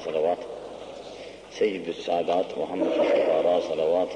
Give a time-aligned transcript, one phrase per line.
[0.00, 0.38] Salavat,
[1.50, 4.08] Seyyid-i Saadat Muhammed Mustafa ra salavat,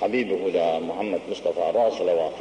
[0.00, 2.32] Habib-i Huda Muhammed Mustafa ra salavat.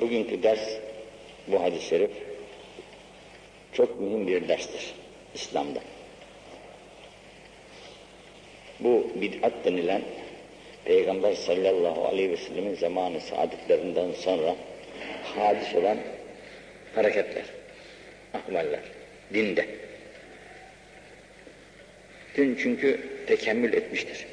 [0.00, 0.68] Bugünkü ders,
[1.46, 2.10] bu hadis-i şerif
[3.72, 4.94] çok mühim bir derstir
[5.34, 5.80] İslam'da.
[8.80, 10.02] Bu bid'at denilen
[10.84, 14.54] Peygamber sallallahu aleyhi ve sellemin zamanı saadetlerinden sonra
[15.36, 15.98] hadis olan
[16.94, 17.44] hareketler
[18.34, 18.80] ahvaller,
[19.34, 19.66] dinde.
[22.36, 24.26] Din çünkü tekemmül etmiştir.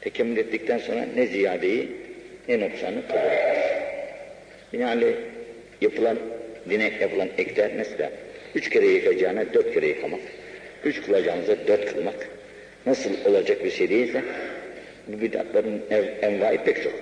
[0.00, 1.88] Tekemmül ettikten sonra ne ziyadeyi
[2.48, 3.82] ne noksanı kabul eder.
[4.72, 5.14] Binaenaleyh
[5.80, 6.18] yapılan,
[6.70, 8.10] dine yapılan ekler mesela
[8.54, 10.20] üç kere yıkacağına dört kere yıkamak,
[10.84, 12.28] üç kılacağınıza dört kılmak
[12.86, 14.22] nasıl olacak bir şey değilse
[15.06, 16.94] bu bidatların ev, envai pek çok.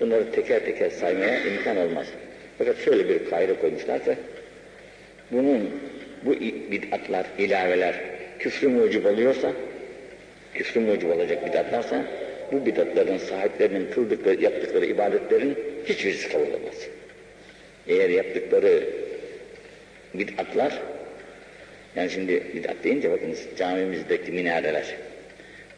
[0.00, 2.06] Bunları teker teker saymaya imkan olmaz.
[2.58, 4.14] Fakat şöyle bir kaide koymuşlarsa
[5.30, 5.70] bunun
[6.24, 6.32] bu
[6.70, 7.94] bid'atlar, ilaveler
[8.38, 9.52] küfrü mucib oluyorsa
[10.54, 12.04] küfrü mucib olacak bidatlarsa
[12.52, 16.88] bu bidatların sahiplerinin kıldıkları, yaptıkları ibadetlerin hiçbirisi kabul olmaz.
[17.88, 18.84] Eğer yaptıkları
[20.14, 20.82] bid'atlar
[21.96, 24.94] yani şimdi bid'at deyince bakınız camimizdeki minareler,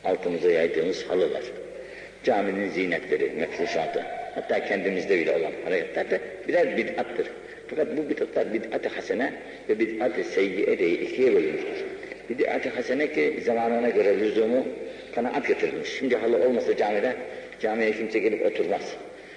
[0.04, 1.42] altımıza yaydığımız halılar,
[2.24, 4.02] caminin zinetleri, mefruşatı,
[4.34, 7.26] hatta kendimizde bile olan hareketler de birer bid'attır.
[7.68, 9.32] Fakat bu bid'atlar bid'at-ı hasene
[9.68, 11.84] ve bid'at-ı seyyiye diye ikiye bölünmüştür.
[12.30, 14.66] Bid'at-ı hasene ki zamanına göre lüzumu
[15.14, 15.88] kanaat getirilmiş.
[15.98, 17.16] Şimdi halı olmasa camide,
[17.60, 18.96] camiye kimse gelip oturmaz.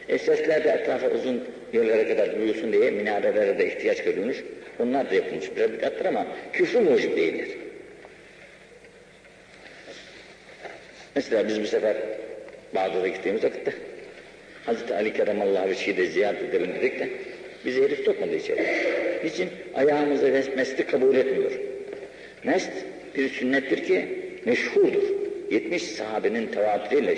[0.09, 4.43] E sesler de etrafa uzun yerlere kadar duyulsun diye minarelere de ihtiyaç görülmüş.
[4.79, 7.47] Onlar da yapılmış birer bid'attır ama küfrü mucib değildir.
[11.15, 11.95] Mesela biz bu sefer
[12.75, 13.73] Bağdat'a gittiğimiz vakitte
[14.65, 17.09] Hazreti Ali Keremallahu Vecihi'de ziyaret edelim dedik de
[17.65, 18.65] bizi herif sokmadı içeri.
[19.23, 19.49] Niçin?
[19.75, 21.51] Ayağımızı mesli kabul etmiyor.
[22.43, 22.71] Mest
[23.15, 24.05] bir sünnettir ki
[24.45, 25.03] meşhurdur.
[25.51, 27.15] 70 sahabenin tevatürüyle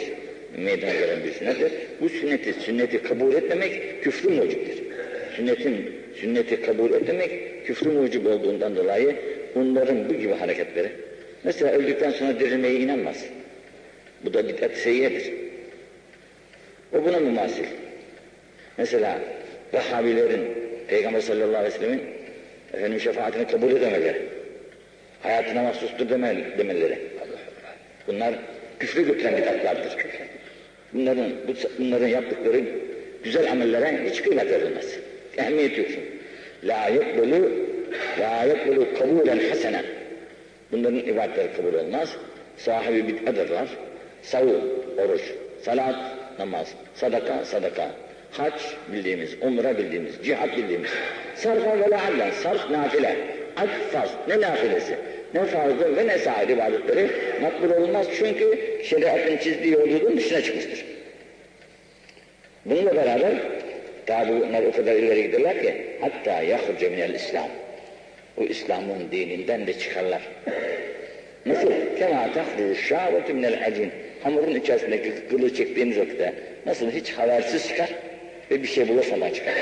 [0.58, 1.72] meydana gelen bir sünnettir.
[2.02, 4.84] Bu sünneti, sünneti kabul etmemek küfrü mucibdir.
[5.36, 9.16] Sünnetin, sünneti kabul etmemek küfrü mucib olduğundan dolayı
[9.56, 10.90] onların bu gibi hareketleri
[11.44, 13.26] mesela öldükten sonra dirilmeye inanmaz.
[14.26, 15.34] Bu da bid'at seyyedir.
[16.94, 17.66] O buna mümasil.
[18.78, 19.20] Mesela
[19.74, 20.42] Vehhabilerin
[20.88, 22.02] Peygamber sallallahu aleyhi ve sellemin
[22.74, 24.22] efendim şefaatini kabul edemeleri,
[25.24, 27.00] hayatına mahsustur demeleri.
[28.08, 28.34] Bunlar
[28.80, 29.98] küfrü götüren bid'atlardır.
[30.94, 31.32] Bunların,
[31.80, 32.62] bunların yaptıkları
[33.24, 34.98] güzel amellere hiç kıymet verilmez.
[35.38, 35.88] Ehemmiyet yok.
[36.64, 37.52] La yekbelu,
[38.20, 39.86] la yekbelu kabulen hasenen.
[40.72, 42.10] Bunların ibadetleri kabul olmaz.
[42.58, 43.68] Sahibi bid'adırlar.
[44.22, 44.62] Savun,
[44.98, 45.22] oruç,
[45.62, 45.96] salat,
[46.40, 47.92] namaz, sadaka, sadaka,
[48.32, 48.54] hac
[48.94, 50.90] bildiğimiz, umre bildiğimiz, cihat bildiğimiz,
[51.36, 53.16] sarfa ve leallen, sarf nafile,
[53.56, 54.96] hac farz, ne nafilesi,
[55.34, 57.10] ne farzı ve ne sahil ibadetleri
[57.42, 60.86] makbul olmaz çünkü şeriatın çizdiği yolculuğun dışına çıkmıştır.
[62.66, 63.34] Bununla beraber
[64.06, 67.48] tabi bunlar o kadar ileri giderler ki hatta yahruce minel İslam.
[68.38, 70.22] Bu İslam'ın dininden de çıkarlar.
[71.46, 71.72] Nasıl?
[72.00, 73.92] Kema tahrucu şâvetu minel acin.
[74.24, 76.34] Hamurun içerisindeki kılı çektiğiniz vakitte
[76.66, 77.90] nasıl hiç habersiz çıkar
[78.52, 79.54] ve bir şey bulaşmadan çıkar.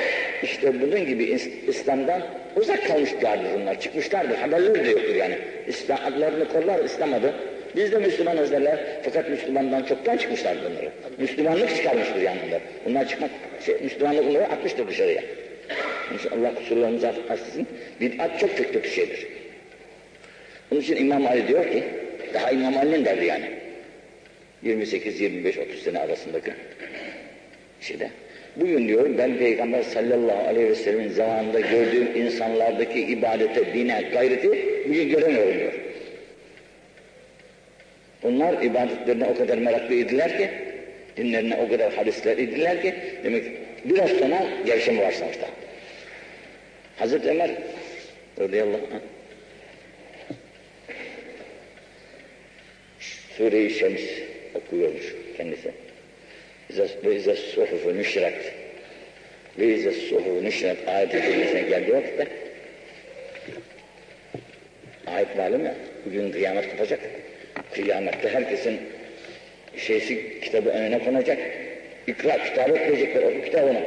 [0.44, 1.24] İşte bunun gibi
[1.68, 2.22] İslam'dan
[2.56, 4.36] uzak kalmışlardır bunlar, çıkmışlardır.
[4.36, 5.38] Haberleri de yoktur yani.
[5.68, 7.34] İslam adlarını kollar İslam adı.
[7.76, 8.80] Biz de Müslümanız derler.
[9.04, 10.92] Fakat Müslümandan çoktan çıkmışlar bunları.
[11.18, 12.62] Müslümanlık çıkarmıştır yani bunlar.
[12.86, 13.32] Bunlar çıkmak,
[13.66, 15.24] şey, Müslümanlık bunları atmıştır dışarıya.
[16.32, 17.68] Allah kusurlarımızı affetsin.
[18.02, 19.28] Bid'at çok çok kötü şeydir.
[20.72, 21.84] Onun için İmam Ali diyor ki,
[22.34, 23.50] daha İmam Ali'nin derdi yani.
[24.64, 26.54] 28, 25, 30 sene arasındaki
[27.82, 28.10] şeyde.
[28.56, 34.50] Bugün diyor ben Peygamber sallallahu aleyhi ve sellemin zamanında gördüğüm insanlardaki ibadete, dine, gayreti
[34.88, 35.74] bugün göremiyorum diyor.
[38.24, 40.50] Onlar ibadetlerine o kadar meraklı idiler ki,
[41.18, 43.44] dinlerine o kadar hadisler idiler ki, demek
[43.86, 45.48] biraz sonra gevşeme var sonuçta.
[46.98, 47.52] Hazreti Ömer
[48.40, 49.00] radıyallahu anh
[53.38, 54.02] Sure-i Şems
[54.56, 55.72] okuyormuş kendisi.
[56.78, 58.54] Ve izâ suhufu nüşret.
[59.60, 62.28] Ve izâ suhufu nüşret ayet-i kerimesine vakitte
[65.08, 65.76] ayet malum ya,
[66.06, 67.00] bugün kıyamet kopacak.
[67.74, 68.80] Kıyamette herkesin
[69.78, 71.38] şeysi kitabı önüne konacak.
[72.08, 73.82] İkra kitabı okuyacaklar, oku kitabını.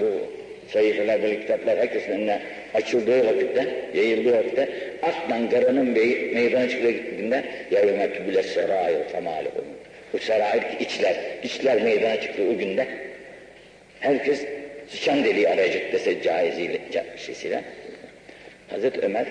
[0.00, 0.32] Bu
[0.72, 2.42] sayfeler kitaplar herkesin önüne
[2.74, 4.68] açıldığı vakitte, yayıldığı vakitte
[5.02, 5.86] atlan garanın
[6.34, 9.73] meydana çıktığında yevme tübüle serayı femalihum.
[10.14, 12.86] Bu serair içler, içler meydana çıktığı günde
[14.00, 14.46] herkes
[14.88, 16.80] sıçan deliği arayacak dese caiziyle,
[17.16, 17.64] şeysiyle.
[18.68, 19.26] Hazreti Ömer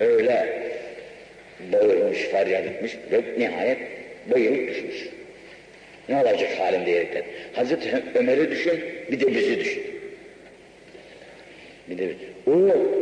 [0.00, 0.46] öyle
[1.72, 3.78] bağırmış, feryat etmiş ve nihayet
[4.26, 5.08] bayılıp düşmüş.
[6.08, 7.22] Ne olacak halim diyerekten.
[7.52, 9.82] Hazreti Ömer'i düşün, bir de bizi düşün.
[11.88, 12.08] Bir de
[12.46, 12.50] o,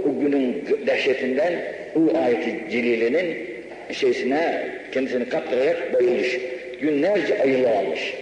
[0.09, 1.53] o günün dehşetinden
[1.97, 3.47] o ayeti celilenin
[3.93, 6.52] şeysine kendisini kaptırarak bayılmış.
[6.83, 8.15] Günlerce ayılamamış.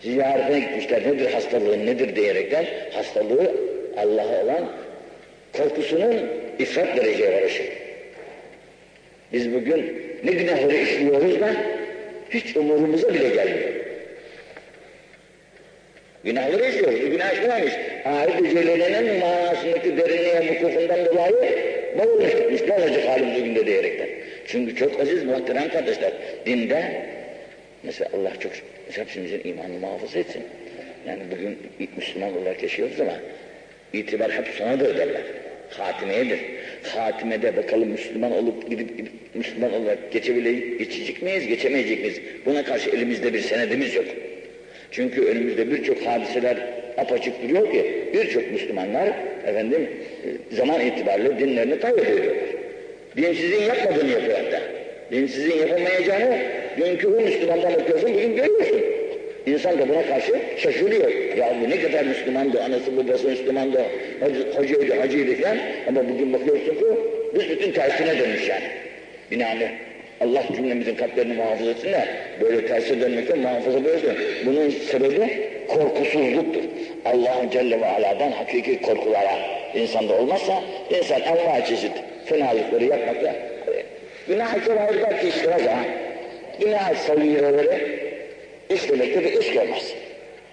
[0.00, 1.02] Ziyaretine gitmişler.
[1.02, 3.54] Nedir hastalığı, nedir diyerekten hastalığı
[3.96, 4.72] Allah'a olan
[5.52, 6.16] korkusunun
[6.58, 7.62] ifrat dereceye varışı.
[9.32, 11.56] Biz bugün ne günahları işliyoruz da
[12.30, 13.70] hiç umurumuza bile gelmiyor.
[16.24, 17.74] Günahları işliyoruz, günah işlememiş.
[18.04, 21.58] Ayet-i Celile'nin manasındaki derinliğe vukufundan dolayı
[21.98, 24.08] bağırmış gitmiş, ne olacak halimiz günde diyerekten.
[24.46, 26.12] Çünkü çok aziz muhterem kardeşler,
[26.46, 27.13] dinde
[27.84, 28.52] mesela Allah çok
[28.90, 30.42] hepimizin imanını muhafaza etsin.
[31.08, 31.58] Yani bugün
[31.96, 33.16] Müslüman olarak yaşıyoruz ama
[33.92, 35.22] itibar hep sonadır derler.
[35.70, 36.38] Hatimeyedir.
[36.82, 38.88] Hatimede bakalım Müslüman olup gidip,
[39.34, 42.20] Müslüman olarak geçebileyim, geçecek miyiz, geçemeyecek miyiz?
[42.46, 44.04] Buna karşı elimizde bir senedimiz yok.
[44.90, 46.56] Çünkü önümüzde birçok hadiseler
[46.96, 49.08] apaçık duruyor ki birçok Müslümanlar
[49.46, 49.88] efendim
[50.52, 52.34] e, zaman itibariyle dinlerini kaybediyorlar.
[53.16, 54.60] Dinsizin yapmadığını yapıyor hatta.
[55.10, 56.38] Dinsizin yapamayacağını
[56.78, 58.80] dünkü o Müslümandan okuyorsun, bugün görüyorsun.
[59.46, 61.36] İnsan da buna karşı şaşırıyor.
[61.36, 63.82] Ya bu ne kadar Müslümandı, anası babası Müslümandı,
[64.56, 65.58] hocaydı, hacıydı falan.
[65.88, 66.84] Ama bugün bakıyorsun ki
[67.34, 68.64] biz bütün tersine dönmüş yani.
[69.30, 69.68] Binaenaleyh
[70.20, 72.04] Allah cümlemizin kalplerini muhafaza etsin de
[72.40, 74.14] böyle terse dönmekten muhafaza buyursun.
[74.46, 76.62] Bunun sebebi korkusuzluktur.
[77.04, 79.38] Allah Celle ve Ala'dan hakiki korkulara
[79.74, 81.92] insanda olmazsa insan enva çeşit
[82.26, 83.34] fenalıkları yapmakla
[84.28, 85.84] günah-ı kebair belki işlemez ha.
[86.60, 87.80] Günah-ı saviraları
[88.70, 89.94] işlemekte bir iş görmez.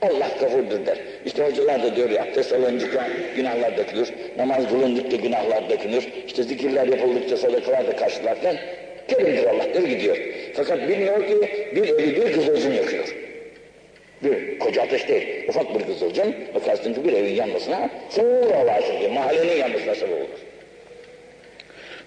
[0.02, 0.98] Allah gafurdur der.
[1.26, 7.38] İşte hocalar da diyor ya, alındıkça günahlar dökülür, namaz kılındıkça günahlar dökülür, işte zikirler yapıldıkça
[7.38, 8.58] sadakalar da karşılarken
[9.08, 10.18] Kerimdir Allah der gidiyor.
[10.54, 11.36] Fakat bilmiyor ki
[11.76, 13.16] bir evi bir kızılcın yakıyor.
[14.24, 19.10] Bir koca ateş değil, ufak bir kızılcın bakarsın ki bir evin yanmasına sebep olarsın diye,
[19.10, 20.40] mahallenin yanmasına olur.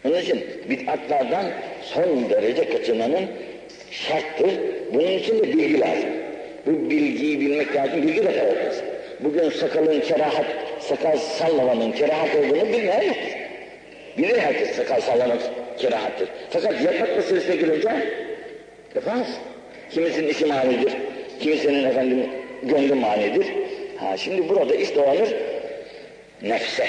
[0.05, 1.47] Onun için bid'atlardan
[1.83, 3.27] son derece kaçınmanın
[3.95, 4.51] şarttır.
[4.93, 6.11] Bunun için de bilgi lazım.
[6.67, 8.83] Bu bilgiyi bilmek lazım, bilgi de olmaz.
[9.21, 10.47] Bugün sakalın kerahat,
[10.81, 13.33] sakal sallamanın kerahat olduğunu bilmeyen yoktur.
[14.19, 15.39] Bilir herkes sakal sallamak
[15.79, 16.29] kerahattır.
[16.51, 17.89] Fakat yapmak meselesine gelince
[18.95, 19.27] yapamaz.
[19.91, 20.93] Kimisinin işi manidir,
[21.41, 22.27] kimisinin efendim
[22.63, 23.47] gönlü manidir.
[23.97, 25.35] Ha şimdi burada iş dolanır
[26.43, 26.87] nefse.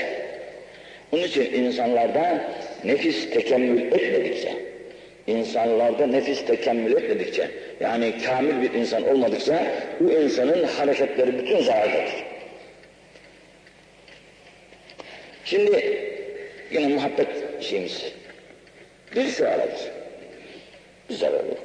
[1.12, 2.42] Onun için insanlarda
[2.84, 4.54] nefis tekemmül etmedikçe,
[5.28, 9.68] insanlarda nefis tekemmül etmedikçe, yani kamil bir insan olmadıkça
[10.00, 12.24] bu insanın hareketleri bütün zarardadır.
[15.46, 16.00] Şimdi
[16.72, 17.28] yine muhabbet
[17.60, 18.14] şeyimiz
[19.16, 19.92] bir zarardır.
[21.10, 21.64] Bir zararı yok.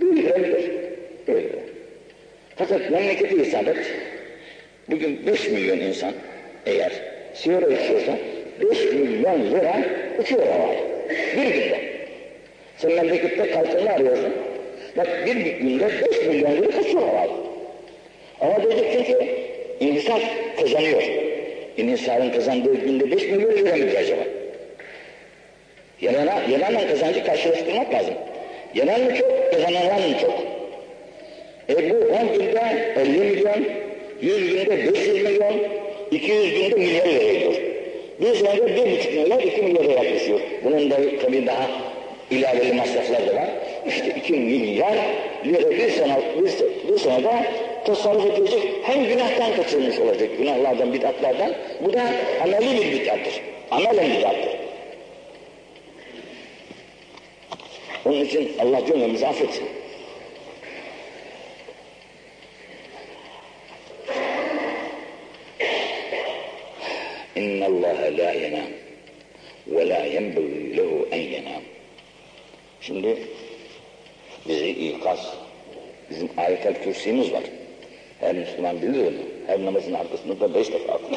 [0.00, 0.70] Büyüyebilir.
[1.28, 1.48] Böyle.
[2.56, 3.76] Fakat memleketi isabet
[4.90, 6.12] bugün 5 milyon insan
[6.66, 6.92] eğer
[7.34, 8.18] sigara içiyorsa
[8.70, 9.84] 5 milyon lira
[10.18, 10.78] uçuyor havaya.
[11.36, 11.85] Bir günde.
[12.78, 14.32] Sen memlekette kalkınma arıyorsun.
[14.96, 17.28] Bak bir günde 5 milyon lira kaçıyor havaya.
[18.40, 19.16] Ama diyeceksin ki
[19.80, 20.20] inhisar
[20.60, 21.02] kazanıyor.
[21.76, 24.22] İnhisarın kazandığı günde 5 milyon lira mıdır acaba?
[26.00, 28.14] Yanana, yananla kazancı karşılaştırmak lazım.
[28.74, 30.34] Yanan mı çok, kazananlar mı çok?
[31.68, 33.64] E bu 10 günde 50 milyon,
[34.20, 35.54] 100 günde 500 milyon,
[36.10, 37.54] 200 günde milyar lira ediyor.
[38.20, 40.40] Bir senede 1,5 milyar, 2 milyara yaklaşıyor.
[40.64, 41.85] Bunun da tabii daha
[42.30, 43.48] ilaveli masraflar da var.
[43.86, 44.96] İşte 2 milyar
[45.44, 47.46] lira bir sene, bir, bir senede
[47.84, 48.62] tasarruf edilecek.
[48.82, 51.54] Hem günahtan kaçırılmış olacak, günahlardan, bid'atlardan.
[51.80, 52.02] Bu da
[52.42, 53.42] ameli bir bid'attır.
[53.70, 54.56] Amelen bid'attır.
[58.04, 59.66] Onun için Allah cümlemizi affetsin.
[67.36, 68.66] İnna Allah la yenam
[69.66, 71.62] ve la yenbaghi lehu en yenam.
[72.86, 73.16] Şimdi
[74.48, 75.34] bizi ikaz,
[76.10, 77.42] bizim ayetel kürsimiz var.
[78.20, 79.16] Her Müslüman bilir onu.
[79.46, 81.16] Her namazın arkasında da beş defa okur.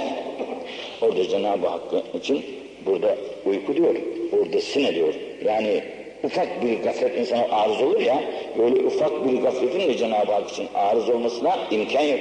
[1.02, 2.46] Orada Cenab-ı Hakk'ın için
[2.86, 3.96] burada uyku diyor,
[4.40, 5.14] orada sine diyor.
[5.46, 5.84] Yani
[6.24, 8.24] ufak bir gaflet insana arız olur ya,
[8.58, 12.20] böyle ufak bir gafletin de Cenab-ı Hak için arız olmasına imkan yok.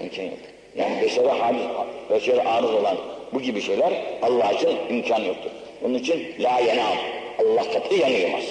[0.00, 0.38] İmkan yok.
[0.76, 1.62] Yani beşere, hadis,
[2.10, 2.96] beşere arız olan
[3.32, 5.50] bu gibi şeyler Allah için imkan yoktur.
[5.84, 6.96] Onun için la yenam.
[7.38, 8.44] Allah katı yanıyamaz.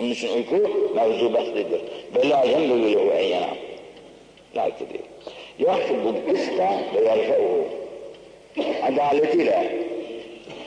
[0.00, 0.56] Onun için uyku
[0.94, 1.80] mevzu bahsedilir.
[2.16, 3.56] Ve la yenbegülehu en yenam.
[4.56, 5.04] Layık değil.
[5.58, 7.64] Yahfudul kısta ve yerfe'uhu.
[8.82, 9.88] Adaletiyle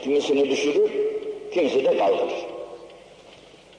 [0.02, 0.90] Kimisini düşürür,
[1.54, 2.46] kimisi de kaldırır.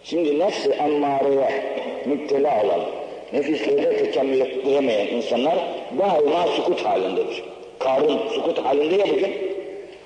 [0.03, 1.63] Şimdi nefsi emmareye
[2.05, 2.81] müptela olan,
[3.33, 5.55] nefisleri tekemmül ettiremeyen insanlar
[5.99, 7.43] daima sukut halindedir.
[7.79, 9.52] Karun sukut halinde ya bugün.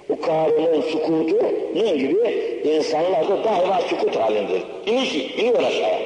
[0.10, 2.18] O Karun'un sukutunun gibi
[2.64, 4.62] insanlar da daima sukut halindedir.
[4.86, 6.00] İniş, iniyor aşağıya.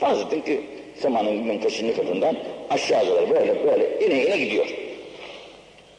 [0.00, 0.60] Farz edin ki
[0.96, 2.36] zamanın gün kaçıncı katından
[2.70, 4.66] aşağı doğru böyle böyle ine ine gidiyor.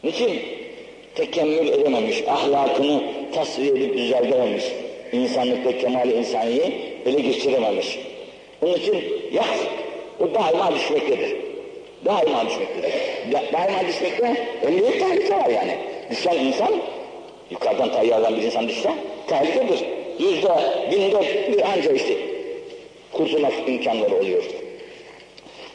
[0.04, 0.42] Niçin?
[1.16, 3.04] Tekemmül edememiş, ahlakını
[3.34, 4.64] tasfiye edip düzeltememiş,
[5.12, 6.74] insanlıkta kemal insaniyi
[7.06, 8.00] ele geçirememiş.
[8.62, 8.96] Onun için
[9.32, 9.44] ya
[10.20, 11.36] o daima düşmektedir.
[12.06, 12.92] Daima düşmektedir.
[13.32, 15.78] Da, daima düşmekte emniyet tehlike var yani.
[16.12, 16.74] Düşen insan,
[17.52, 18.90] yukarıdan tayyardan bir insan düşse
[19.28, 19.86] tehlikedir.
[20.20, 20.50] Yüzde,
[20.92, 22.14] binde bir anca işte
[23.12, 24.44] kurtulmak imkanları oluyor.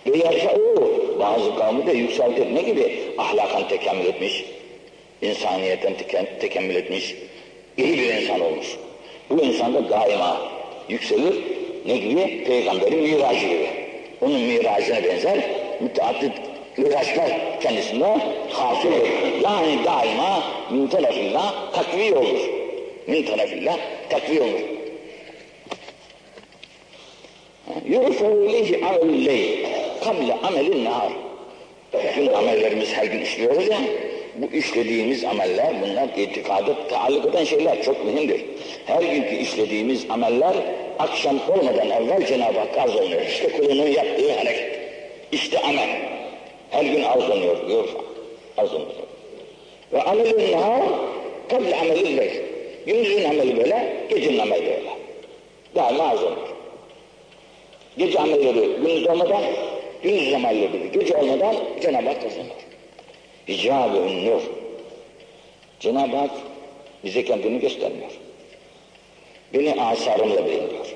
[0.06, 2.54] Ve yarışa o bazı kavmi de yükseltir.
[2.54, 2.98] Ne gibi?
[3.18, 4.44] Ahlakan tekemmül etmiş,
[5.22, 5.92] insaniyetten
[6.40, 7.16] tekemmül etmiş,
[7.76, 8.76] iyi bir insan olmuş.
[9.30, 10.40] Bu insan da daima
[10.88, 11.34] yükselir.
[11.86, 12.44] Ne gibi?
[12.44, 13.68] Peygamberin miracı gibi.
[14.20, 15.38] Onun miracına benzer
[15.80, 16.32] müteaddit
[16.76, 18.04] miraçlar kendisinde
[18.52, 19.08] hasıl olur.
[19.44, 22.50] Yani daima min tarafillah takviye olur.
[23.06, 23.76] Min tarafillah
[24.10, 24.60] takviye olur.
[27.88, 29.66] Yurfa'u ileyhi amelü leyl
[30.04, 31.12] kable amelin nahar.
[31.92, 33.78] Bütün amellerimiz her gün işliyoruz ya,
[34.36, 38.44] bu işlediğimiz ameller, bunlar itikada taalluk eden şeyler çok mühimdir.
[38.86, 40.54] Her günkü işlediğimiz ameller
[40.98, 43.22] akşam olmadan evvel Cenab-ı Hak arz oluyor.
[43.22, 44.78] İşte kulunun yaptığı hareket.
[45.32, 46.09] İşte amel.
[46.70, 47.88] Her gün arz oluyor, diyor.
[48.56, 48.90] Arz oluyor.
[49.92, 50.82] Ve amelin nahar
[51.48, 52.42] kable amelin leyl.
[52.86, 54.90] Gündüzün ameli böyle, gecenin ameli böyle.
[55.74, 56.48] Daima arz oluyor.
[57.98, 59.42] Gece amelleri gündüz olmadan,
[60.02, 62.46] gündüz amelleri gece olmadan Cenab-ı Hak kazanır.
[63.48, 64.40] Hicab-ı nur.
[65.80, 66.30] Cenab-ı Hak
[67.04, 68.10] bize kendini göstermiyor.
[69.54, 70.94] Beni asarımla bilin diyor.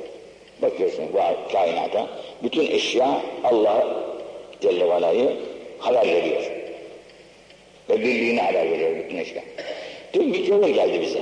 [0.63, 2.09] Bakıyorsun bu kainata,
[2.43, 3.87] bütün eşya Allah
[4.61, 5.37] Celle ve Ala'yı
[5.87, 6.43] haber veriyor.
[7.91, 9.43] Ve birliğini haber veriyor eşya.
[10.15, 11.21] Dün bir gavur geldi bize.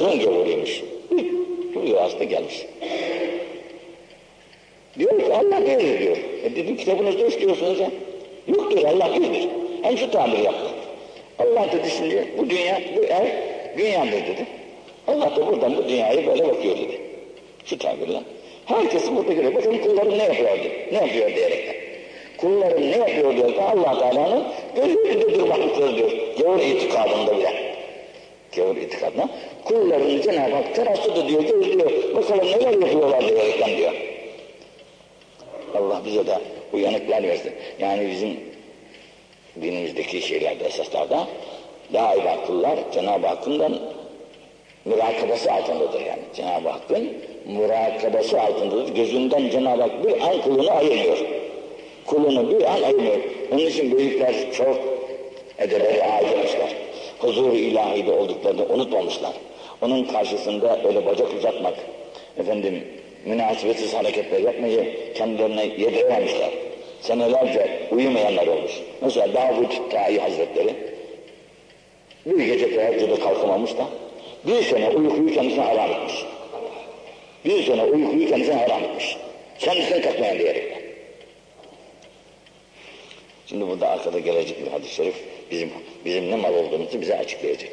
[0.00, 0.82] Dün gavuruymuş.
[1.74, 2.66] Bu hasta gelmiş.
[4.98, 6.16] Diyor ki Allah birdir diyor.
[6.44, 7.90] E dedim kitabınızda istiyorsunuz ya.
[8.48, 9.48] Yok diyor Allah birdir.
[9.82, 10.70] Hem şu tabir yaptı.
[11.38, 13.26] Allah dedi şimdi bu dünya, bu ev
[13.78, 14.46] dünyadır dedi.
[15.08, 17.00] Allah da buradan bu dünyayı böyle bakıyor dedi.
[17.64, 18.20] Şu tabirle.
[18.64, 19.54] Herkes burada görüyor.
[19.54, 20.58] Bakın kullarım ne yapıyor
[20.92, 21.71] Ne yapıyor diyerekten.
[22.42, 24.44] Kullarım ne yapıyor diyor ki Allah Teala'nın
[24.76, 26.10] gözünde durmaktadır diyor.
[26.38, 27.74] Gavur itikadında bile.
[28.56, 29.28] Gavur itikadına.
[29.64, 32.14] Kullarını Cenab-ı Hak terasıda diyor, gözlüyor.
[32.14, 33.92] Bakalım neler yapıyorlar diyerekten diyor.
[35.74, 36.38] Allah bize de
[36.72, 37.52] uyanıklar versin.
[37.78, 38.40] Yani bizim
[39.62, 41.26] dinimizdeki şeylerde, esaslarda
[41.92, 43.80] daima kullar Cenab-ı Hakk'ın
[44.84, 46.22] mürakabası altındadır yani.
[46.34, 47.12] Cenab-ı Hakk'ın
[47.46, 48.94] murakabası altındadır.
[48.94, 51.31] Gözünden Cenab-ı Hak bir an kulunu ayırıyor.
[52.06, 53.16] Kulunu bir an ayırıyor.
[53.52, 54.76] Onun için büyükler çok
[55.58, 56.74] edebeli ayrılmışlar.
[57.18, 59.32] Huzur-u ilahide olduklarını unutmamışlar.
[59.82, 61.74] Onun karşısında öyle bacak uzatmak,
[62.38, 62.84] efendim
[63.26, 66.50] münasebetsiz hareketler yapmayı kendilerine yedirememişler.
[67.00, 68.72] Senelerce uyumayanlar olmuş.
[69.00, 70.74] Mesela Davud Tahi Hazretleri
[72.26, 73.86] bir gece teheccüde kalkamamış da
[74.46, 76.14] bir sene uykuyu kendisine haram etmiş.
[77.44, 79.16] Bir sene uykuyu kendisine haram etmiş.
[79.58, 80.71] Kendisine kalkmayan diyerek.
[83.51, 85.15] Şimdi burada arkada gelecek bir hadis-i şerif
[85.51, 85.69] bizim,
[86.05, 87.71] bizim ne mal olduğumuzu bize açıklayacak.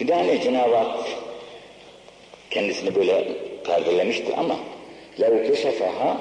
[0.00, 1.06] Bir daha ne Cenab-ı Hak
[2.50, 3.28] kendisini böyle
[3.66, 4.56] perdelemiştir ama
[5.18, 6.16] لَوْ كَشَفَهَا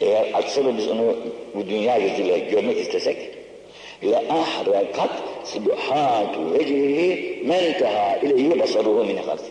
[0.00, 1.16] eğer açsa da biz onu
[1.54, 3.16] bu dünya gözüyle görmek istesek
[4.02, 6.84] لَاَحْرَقَتْ سُبْحَاتُ وَجِهِ
[7.50, 9.44] مَنْ تَهَا اِلَيْهِ بَصَرُهُ مِنْ خَلْقِ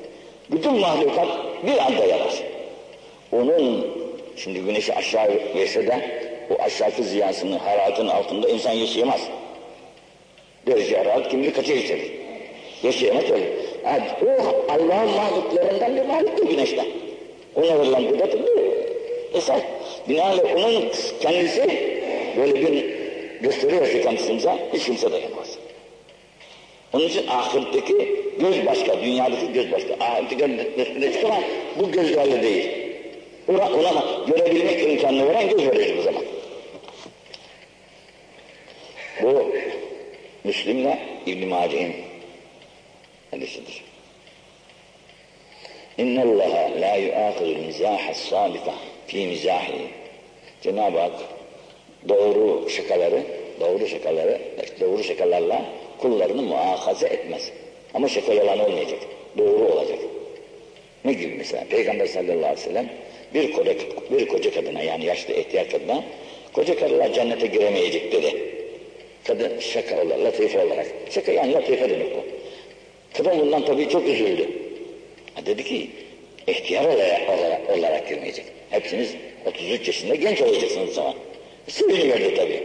[0.52, 1.28] Bütün mahlukat
[1.68, 2.44] bir anda yarar.
[3.32, 3.88] Onun,
[4.36, 9.21] şimdi güneşi aşağı verse de o aşağıki ziyasının, hararetinin altında insan yaşayamaz.
[10.67, 12.13] Derece hararet kim bilir kaça yükselir.
[12.83, 13.53] Yaşayamaz öyle.
[13.85, 16.87] Yani o Allah'ın mahluklarından bir mahluktur güneşten.
[17.55, 18.35] Ona verilen kudret
[19.35, 19.61] esas.
[20.09, 21.67] Binaenle onun kendisi
[22.37, 22.85] böyle bir
[23.41, 25.59] gösteriyorsa kendisimize hiç kimse dayanamaz.
[26.93, 27.95] Onun için ahiretteki
[28.41, 29.95] göz başka, dünyadaki göz başka.
[30.01, 31.41] Ahiretteki göz ama
[31.79, 32.71] bu gözlerle değil.
[33.49, 36.23] Ona, ona görebilmek imkanını veren göz verir bu zaman.
[39.25, 39.47] Bu
[40.45, 41.95] Müslim'le İbn-i Mace'in
[43.31, 43.85] hadisidir.
[45.99, 48.75] İnne Allaha la yu'akhidul mizaha salika
[49.07, 49.89] fi mizahi.
[50.63, 51.13] Cenab-ı Hak
[52.09, 53.23] doğru şakaları,
[53.61, 54.41] doğru şakaları,
[54.81, 55.65] doğru şakalarla
[55.99, 57.51] kullarını muahaze etmez.
[57.95, 59.01] Ama şaka yalan olmayacak.
[59.39, 59.99] Doğru olacak.
[61.05, 61.65] Ne gibi mesela?
[61.71, 62.89] Peygamber sallallahu aleyhi ve sellem
[63.35, 63.75] bir koca,
[64.11, 66.05] bir koca kadına yani yaşlı ihtiyar kadına
[66.53, 68.54] koca karılar cennete giremeyecek dedi.
[69.25, 70.87] Kadın şaka olarak, latife olarak.
[71.11, 72.25] Şaka yani latife demek bu.
[73.17, 74.49] Kadın bundan tabii çok üzüldü.
[75.47, 75.91] Dedi ki
[76.47, 78.45] ihtiyar olarak, olarak, olarak girmeyecek.
[78.71, 79.15] Hepsiniz
[79.47, 81.15] 33 yaşında genç olacaksınız zaman.
[81.69, 82.63] Seviniverdi tabii.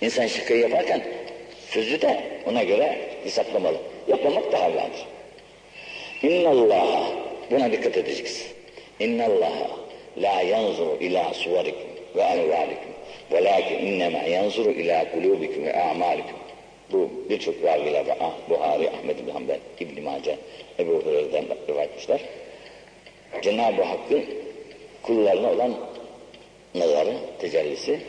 [0.00, 1.02] İnsan şakayı yaparken
[1.70, 3.76] sözü de ona göre hesaplamalı.
[4.08, 5.06] Yapmamak daha vardır.
[6.22, 7.10] İnnallâh
[7.50, 8.46] buna dikkat edeceksin.
[9.00, 9.68] İnnallâh
[10.16, 12.91] la yanzuru ila suvarikum ve envâlikum
[13.32, 16.36] velakin innema yanzuru ila kulubikum ve a'malikum.
[16.92, 17.80] Bu birçok var.
[18.20, 20.36] Ah, Buhari, Ahmed bin Hanbel, İbn-i Mace,
[20.78, 22.20] Ebu Hureyre'den rivayet etmişler.
[23.42, 24.24] Cenab-ı Hakk'ın
[25.02, 25.74] kullarına olan
[26.74, 28.00] nazarı, tecellisi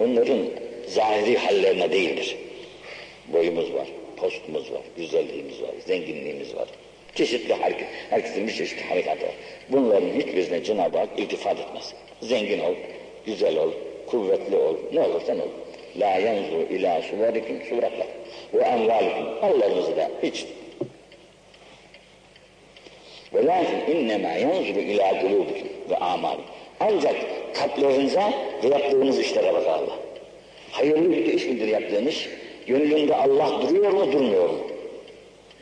[0.00, 0.38] onların
[0.86, 2.36] zahiri hallerine değildir.
[3.32, 6.68] Boyumuz var, postumuz var, güzelliğimiz var, zenginliğimiz var.
[7.14, 9.34] Çeşitli hareket, herkesin bir çeşitli harekatı var.
[9.68, 11.94] Bunların hiçbirine Cenab-ı Hak iltifat etmez.
[12.22, 12.74] Zengin ol,
[13.26, 13.70] güzel ol,
[14.06, 15.48] kuvvetli ol, ne olursan ol.
[15.96, 18.06] La yanzuru ila suvarikum suratla
[18.54, 19.26] ve envalikum.
[19.42, 20.46] Allah'ınızı da hiç
[23.34, 26.44] ve lakin innema yanzuru ila kulubikum ve amalikum.
[26.80, 27.16] Ancak
[27.54, 28.22] kalplerinize
[28.64, 29.98] ve yaptığınız işlere bakar Allah.
[30.70, 32.26] Hayırlı bir iş midir yaptığınız?
[32.66, 34.58] Gönlünde Allah duruyor mu durmuyor mu?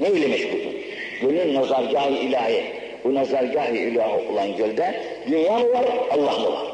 [0.01, 0.73] Ne ile meşgulsun?
[1.21, 2.65] Gönlün nazargahı ilahi.
[3.05, 4.95] Bu nazargahı ilahi olan gölde
[5.31, 6.67] dünya mı var, Allah mı var?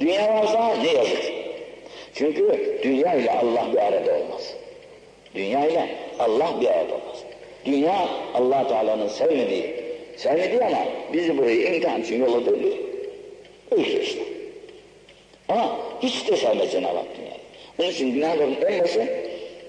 [0.00, 1.32] Dünya varsa ne yazık?
[2.14, 4.54] Çünkü dünya ile Allah bir arada olmaz.
[5.34, 7.24] Dünya ile Allah bir arada olmaz.
[7.64, 9.74] Dünya allah Teala'nın sevmediği,
[10.16, 12.72] sevmediği ama bizi burayı imtihan için yolladığı bir
[14.02, 14.22] işte.
[15.48, 17.40] Ama hiç de sevmez Cenab-ı Hak dünyayı.
[17.78, 19.08] Onun için günahların en başı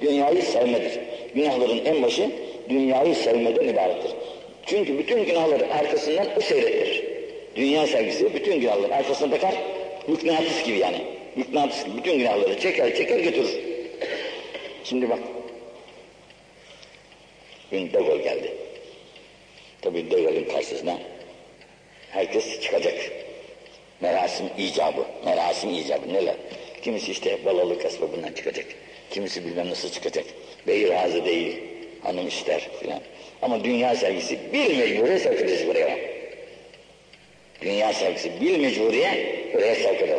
[0.01, 0.99] dünyayı sevmedir.
[1.35, 2.29] Günahların en başı
[2.69, 4.11] dünyayı sevmeden ibarettir.
[4.65, 7.03] Çünkü bütün günahları arkasından o seyrettirir.
[7.55, 9.53] Dünya sevgisi bütün günahların arkasına bakar,
[10.07, 11.01] mıknatıs gibi yani.
[11.35, 13.59] Mıknatıs gibi bütün günahları çeker çeker götürür.
[14.83, 15.19] Şimdi bak.
[17.71, 18.51] Dün De geldi.
[19.81, 20.97] Tabii De Gaulle'ün karşısına
[22.11, 22.95] herkes çıkacak.
[24.01, 26.35] Merasim icabı, merasim icabı neler?
[26.81, 28.65] Kimisi işte balalık esbabından çıkacak.
[29.11, 30.25] Kimisi bilmem nasıl çıkacak.
[30.67, 31.59] Bey razı değil,
[32.03, 32.99] hanım ister filan.
[33.41, 35.97] Ama dünya sevgisi bir mecburiye sevk buraya.
[37.61, 40.09] Dünya sevgisi bir mecburiye buraya sevk.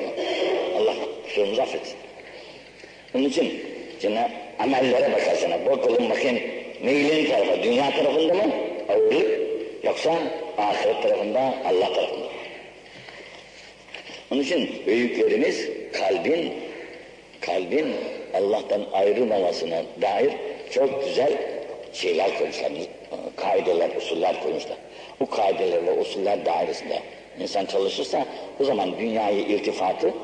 [0.77, 0.95] Allah
[1.25, 1.97] kusurumuzu affetsin.
[3.15, 3.61] Onun için
[4.01, 5.67] Cenab amellere bakarsana.
[5.67, 6.39] Bakalım bakayım
[6.83, 8.53] meylin tarafı dünya tarafında mı
[8.89, 9.41] ağırlık
[9.85, 10.19] yoksa
[10.59, 12.27] ahiret tarafında Allah tarafında?
[14.31, 16.53] Onun için büyüklerimiz kalbin
[17.41, 17.87] kalbin
[18.35, 20.33] Allah'tan ayrılmamasına dair
[20.71, 21.33] çok güzel
[21.95, 22.73] şeyler koymuşlar,
[23.37, 24.77] kaideler, usuller koymuşlar.
[25.21, 26.99] Bu kaideler ve usuller dairesinde
[27.41, 28.27] insan çalışırsa
[28.61, 30.15] o zaman dünyayı iltifatı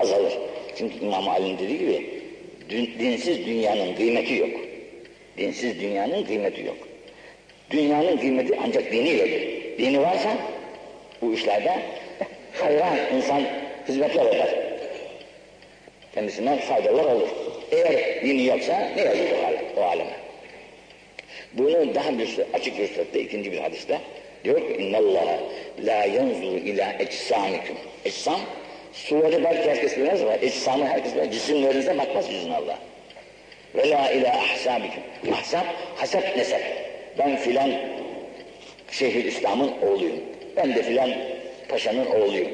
[0.00, 0.32] azalır.
[0.76, 2.20] Çünkü İmam Ali'nin dediği gibi
[2.98, 4.50] dinsiz dünyanın kıymeti yok.
[5.38, 6.76] Dinsiz dünyanın kıymeti yok.
[7.70, 9.60] Dünyanın kıymeti ancak diniyledir.
[9.78, 10.36] Dini varsa
[11.22, 11.82] bu işlerde
[12.52, 13.42] hayran insan
[13.88, 14.54] hizmetler eder.
[16.14, 17.28] Kendisine faydalar olur.
[17.72, 19.28] Eğer dini yoksa ne yazık
[19.76, 20.19] o aleme.
[21.54, 24.00] Bunu daha bir açık bir surette ikinci bir hadiste
[24.44, 25.38] diyor ki innallaha
[25.84, 27.76] la yanzuru ila eczamikum.
[28.04, 28.40] Eczam
[28.92, 31.30] Suvari belki herkes bilmez ama ecsamı herkes bilir.
[31.30, 32.78] Cisimlerinize bakmaz yüzün Allah.
[33.74, 35.02] Ve la ila ahsabikum.
[35.32, 35.64] Ahsab,
[35.96, 36.60] hasep nesep.
[37.18, 37.70] Ben filan
[38.90, 40.20] şehir İslam'ın oğluyum.
[40.56, 41.10] Ben de filan
[41.68, 42.50] paşanın oğluyum.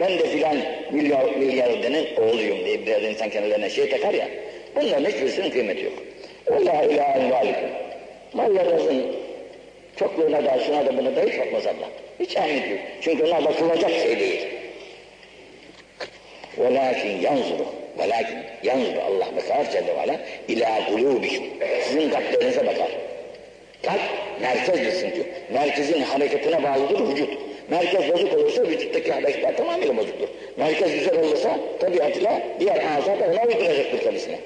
[0.00, 0.56] Ben de filan
[0.90, 4.28] milyar, milyardenin oğluyum diye biraz insan kendilerine şey takar ya.
[4.76, 5.94] Bunların hiçbirisinin kıymeti yok.
[6.50, 7.81] Ve la ilahe envalikum.
[8.34, 9.16] Mallarınızın
[9.96, 11.88] çokluğuna da şuna da buna da hiç bakmaz Allah.
[12.20, 12.80] Hiç ehemmiyet yok.
[13.00, 14.46] Çünkü onlar bakılacak şey değil.
[16.58, 17.66] Velakin yanzuru.
[17.98, 20.18] Velakin yanzuru Allah bakar Celle ve
[20.48, 21.44] ila kulubikum.
[21.82, 22.88] Sizin kalplerinize bakar.
[23.82, 24.00] Kalp
[24.40, 25.26] merkezdir çünkü.
[25.52, 27.38] Merkezin hareketine bağlıdır vücut.
[27.70, 30.28] Merkez bozuk olursa vücuttaki hareketler tamamıyla bozuktur.
[30.56, 34.38] Merkez güzel olursa tabiatıyla diğer ağza da ona uyduracaktır kendisine.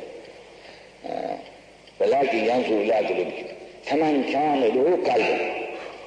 [2.00, 3.56] Velakin yanzuru ila kulubikum.
[3.86, 4.68] Hemen kâne
[5.04, 5.38] kalbi.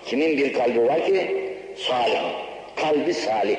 [0.05, 1.35] Kimin bir kalbi var ki?
[1.77, 2.21] Salih.
[2.75, 3.57] Kalbi salih.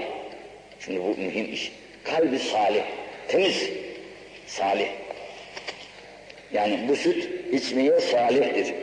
[0.80, 1.72] Şimdi bu mühim iş.
[2.04, 2.82] Kalbi salih,
[3.28, 3.70] temiz,
[4.46, 4.86] salih.
[6.52, 8.74] Yani bu süt içmeye salihtir.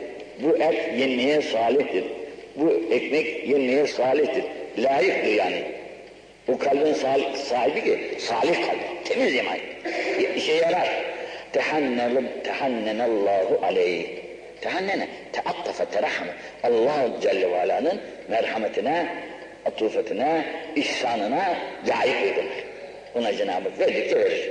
[0.42, 2.04] Bu et yenmeye salihtir.
[2.56, 4.44] Bu ekmek yenmeye salihtir.
[4.78, 5.62] Layıktır yani.
[6.48, 6.92] Bu kalbin
[7.34, 9.58] sahibi ki salih kalbi, temiz iman.
[10.36, 10.88] İşe yarar.
[12.44, 14.17] Tehannenallahu aleyh.
[14.60, 16.32] Tehannene, teattafe, terahme.
[16.62, 19.08] Allah Celle ve Ala'nın merhametine,
[19.66, 20.44] atufetine,
[20.76, 22.64] ihsanına layık edilir.
[23.14, 24.50] Ona Cenab-ı Hak verir.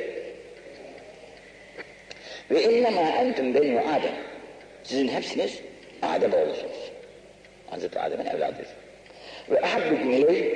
[2.51, 4.15] Ve innemâ entüm beni Adem.
[4.83, 5.59] Sizin hepsiniz
[6.01, 6.91] Adem oğlusunuz.
[7.69, 8.69] Hazreti Adem'in evladıyız.
[9.51, 10.55] Ve ahabbüküm ileyh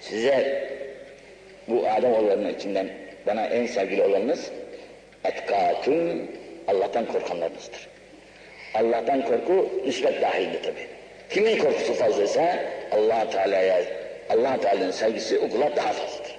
[0.00, 0.66] size
[1.68, 2.88] bu Adem oğullarının içinden
[3.26, 4.50] bana en sevgili olanınız
[5.24, 6.30] etkâtüm
[6.68, 7.88] Allah'tan korkanlarınızdır.
[8.78, 10.80] Allah'tan korku nispet dahildir tabi.
[11.30, 12.58] Kimin korkusu fazlaysa
[12.92, 13.82] allah Teala'ya
[14.30, 16.36] allah Teala'nın sevgisi o kula daha fazladır.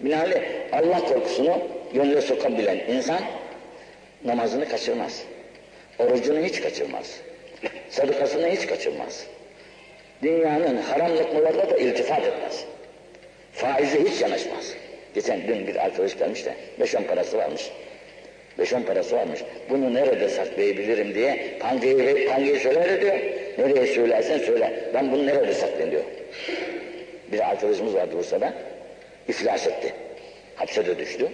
[0.00, 1.58] Binaenaleyh Allah korkusunu
[1.94, 3.20] gönlüne sokabilen insan
[4.24, 5.22] namazını kaçırmaz.
[5.98, 7.20] Orucunu hiç kaçırmaz.
[7.90, 9.26] Sadakasını hiç kaçırmaz.
[10.22, 12.64] Dünyanın haram lokmalarına da iltifat etmez.
[13.52, 14.74] Faize hiç yanaşmaz.
[15.14, 17.70] Geçen dün bir arkadaş gelmiş de beş on parası varmış.
[18.60, 19.40] Beş on parası varmış.
[19.70, 23.18] Bunu nerede saklayabilirim diye pangeyi, pangeyi söyler diyor.
[23.58, 24.84] Nereye söylersen söyle.
[24.94, 26.04] Ben bunu nerede saklayayım diyor.
[27.32, 28.54] Bir arkadaşımız vardı Bursa'da.
[29.28, 29.94] İflas etti.
[30.54, 31.28] Hapse de düştü.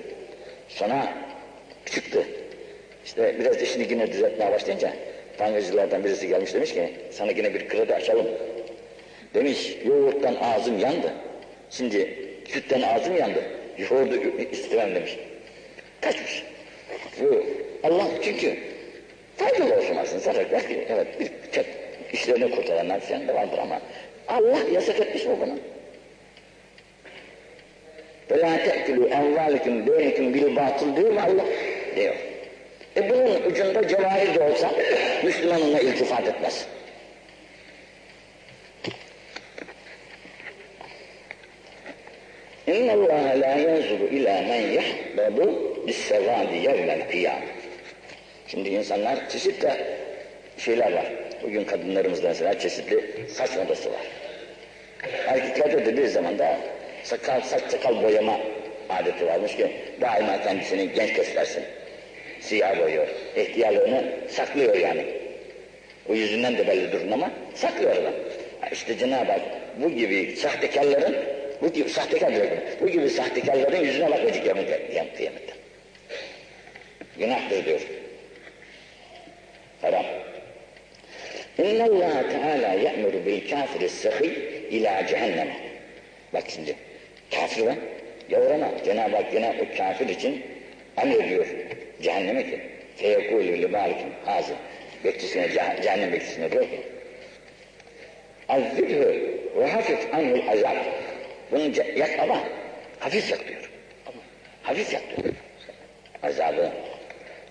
[0.68, 1.14] Sonra
[1.86, 2.22] çıktı.
[3.04, 4.92] İşte biraz işini yine düzeltmeye başlayınca
[5.38, 8.26] Tangacılardan birisi gelmiş demiş ki sana yine bir kredi açalım.
[9.34, 11.12] Demiş yoğurttan ağzım yandı.
[11.70, 12.14] Şimdi
[12.48, 13.42] sütten ağzım yandı.
[13.78, 14.14] Yoğurdu
[14.52, 15.18] istemem demiş.
[16.00, 16.42] Kaçmış.
[17.83, 18.57] Allah çünkü
[19.37, 21.65] faydalı olsun aslında zarar belki evet bir çek
[22.13, 23.81] işlerini kurtaranlar falan da vardır ama
[24.27, 25.57] Allah yasak etmiş mi bunu?
[28.31, 31.45] وَلَا تَأْكُلُوا اَنْوَالِكُمْ بَيْنِكُمْ بِالْبَاطِلْ diyor mu Allah?
[31.95, 32.15] Diyor.
[32.97, 34.71] E bunun ucunda cevahir de olsa
[35.23, 36.65] Müslüman ona iltifat etmez.
[42.67, 45.37] اِنَّ اللّٰهَ لَا يَنْزُرُ اِلَى مَنْ يَحْبَبُ
[45.86, 47.40] bissevadi yevmel kıyam.
[48.48, 49.70] Şimdi insanlar çeşitli
[50.58, 51.06] şeyler var.
[51.42, 54.06] Bugün kadınlarımızda mesela çeşitli saç modası var.
[55.26, 56.58] Erkeklerde de bir zamanda
[57.02, 58.40] sakal, saç sakal boyama
[58.88, 61.62] adeti varmış ki daima kendisini genç göstersin.
[62.40, 63.06] Siyah boyuyor.
[63.36, 65.04] İhtiyarlığını saklıyor yani.
[66.08, 68.12] O yüzünden de belli durun ama saklıyor adam.
[68.72, 69.40] İşte Cenab-ı Hak
[69.82, 71.16] bu gibi sahtekarların,
[71.62, 75.55] bu gibi sahtekar diyorum, bu gibi sahtekarların yüzüne bakmayacak kıyamette.
[77.18, 77.80] Günahtır diyor.
[79.82, 80.04] Haram.
[81.58, 84.26] İnna Allah Teala ya'muru bil kafiri sahi
[84.70, 85.48] ila cehennem.
[86.34, 86.76] Bak şimdi
[87.30, 87.76] kafir var.
[88.28, 88.70] Yavrama.
[88.84, 90.42] Cenab-ı Hak yine o kafir için
[90.96, 91.46] emrediyor
[92.02, 92.60] cehenneme ki.
[92.96, 94.52] Feyekulü li malikim hazı.
[95.04, 95.48] Bekçisine,
[95.82, 96.80] cehennem bekçisine diyor ki.
[98.48, 100.76] Azzibhü ve hafif anhul azab.
[101.50, 102.38] Bunu yak ama
[103.00, 103.70] hafif yak diyor.
[104.62, 105.34] Hafif yak diyor.
[106.22, 106.72] Azabı.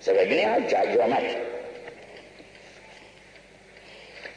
[0.05, 0.69] Sebebi ne?
[0.69, 0.99] Cahil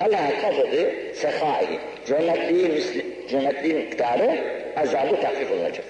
[0.00, 1.66] Allah kafadı sehai.
[2.06, 2.82] Cömertliği,
[3.30, 4.38] cömertliği miktarı
[4.76, 5.84] azabı takvif olunacak.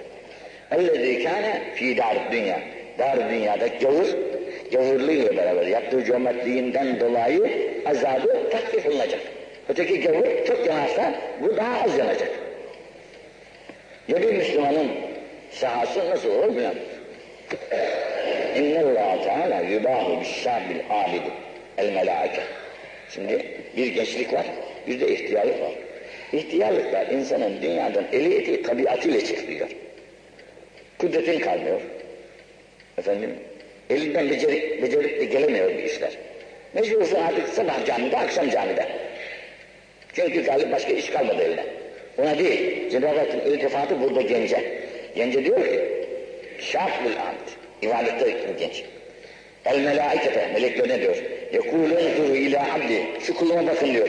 [0.71, 2.61] Ellezî kâne fî dâr dünya.
[2.99, 4.07] Dar dünyada gavur,
[4.73, 9.21] gavurluğuyla beraber yaptığı cömertliğinden dolayı azabı takvif olunacak.
[9.69, 12.31] Öteki gavur çok yanarsa bu daha az yanacak.
[14.09, 14.88] Ya bir Müslümanın
[15.51, 16.75] sahası nasıl olur bilmem.
[18.57, 21.23] İnne Allah Teala yubahu bis-sabil abid
[21.79, 22.41] el melaike.
[23.11, 24.47] Şimdi bir gençlik var,
[24.87, 25.73] bir de ihtiyarlık var.
[26.33, 29.69] İhtiyarlıklar insanın dünyadan eli eti tabiatıyla çekiliyor.
[30.99, 31.81] Kudretin kalmıyor.
[32.99, 33.31] Efendim,
[33.91, 36.11] elinden becerip, becerip de gelemiyor bu işler.
[36.75, 38.87] Mecbursun artık sabah camide, akşam camide.
[40.13, 41.65] Çünkü galip başka iş kalmadı eline.
[42.19, 44.81] Ona değil, Cenab-ı Hakk'ın iltifatı burada gence.
[45.17, 45.81] Gence diyor ki,
[46.59, 47.49] şaf amd,
[47.83, 48.85] ibadette genç.
[49.64, 51.17] El melaikete, meleklerine diyor.
[51.53, 54.09] Yekulun duru ila abdi, şu kuluma bakın diyor.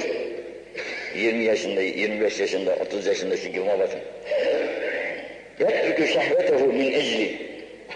[1.16, 4.00] 20 yaşında, 25 yaşında, 30 yaşında şu kuluma bakın.
[5.60, 7.50] Yetrükü şehvetehu min ecli.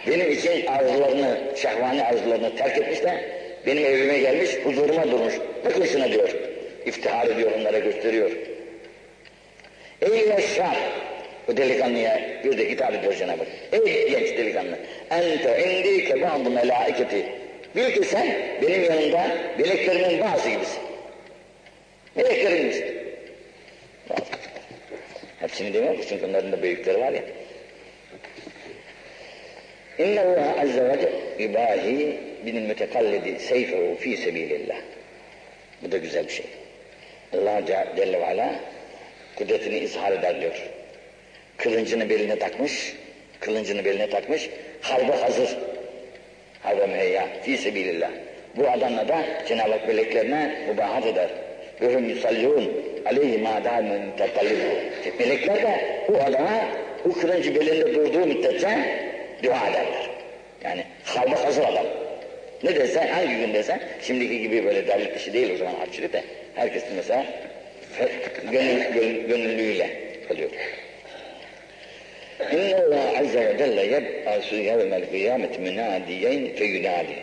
[0.07, 3.23] Benim için arzularını, şehvani arzularını terk etmiş de
[3.65, 5.33] benim evime gelmiş, huzuruma durmuş.
[5.65, 6.29] Bakın şuna diyor.
[6.85, 8.31] İftihar ediyor, onlara gösteriyor.
[10.01, 10.77] Ey yaşar!
[11.47, 13.45] Bu delikanlıya bir de hitap ediyor Cenab-ı.
[13.71, 14.79] Ey genç delikanlı!
[15.11, 17.25] Ente indike bazı melaiketi.
[17.75, 18.27] Bil ki sen
[18.61, 19.27] benim yanımda
[19.57, 20.79] meleklerimin bazı gibisin.
[22.15, 22.85] Meleklerin gibisin.
[25.39, 27.23] Hepsini demiyor çünkü onların da büyükleri var ya.
[29.97, 34.75] İnne Allah azze ve celle ibahi bin mütekallidi seyfehu fi sebilillah.
[35.81, 36.45] Bu da güzel bir şey.
[37.33, 37.61] Allah
[37.95, 38.55] Celle ve Ala
[39.35, 40.69] kudretini izhar eder diyor.
[41.63, 42.93] Kılıncını beline takmış,
[43.39, 44.49] kılıncını beline takmış,
[44.81, 45.57] harbe hazır.
[46.63, 48.09] Harbe müheyya, fi sebilillah.
[48.55, 51.29] Bu adamla da Cenab-ı Hak meleklerine mubahat eder.
[51.79, 52.71] Hum yusallûn
[53.05, 54.01] aleyhi mâ dâmün
[55.19, 56.65] Melekler de bu adama
[57.05, 58.67] bu kılıncı belinde durduğu müddetçe
[59.43, 60.09] dua ederler.
[60.63, 61.85] Yani harbe hazır adam.
[62.63, 66.21] Ne desen, hangi gün desen, şimdiki gibi böyle devlet işi değil o zaman harçlık da.
[66.55, 67.25] Herkes mesela
[68.51, 69.89] gönül, gönül, gönüllüyle
[70.27, 70.49] kalıyor.
[72.51, 77.15] إن الله عز وجل يبعث يوم القيامة مناديين فينادي.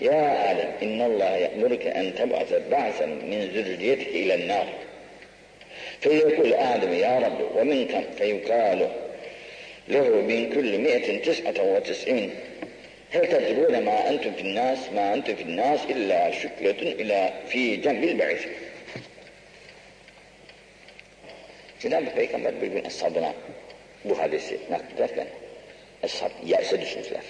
[0.00, 4.66] يا آدم إن الله يأمرك أن تبعث بعثا من ذريتك إلى النار.
[6.00, 8.88] فيقول آدم يا رب ومن كم؟ فيقال
[9.88, 12.30] له من كل مئة تسعة وتسعين.
[13.10, 18.04] هل تدرون ما أنتم في الناس؟ ما أنتم في الناس إلا شكلة إلى في جنب
[18.04, 18.46] البعث.
[21.80, 22.84] Cenab-ı Peygamber bir gün
[24.04, 25.26] bu hadisi naklederken
[26.02, 27.22] eshab yerse düşmüşler.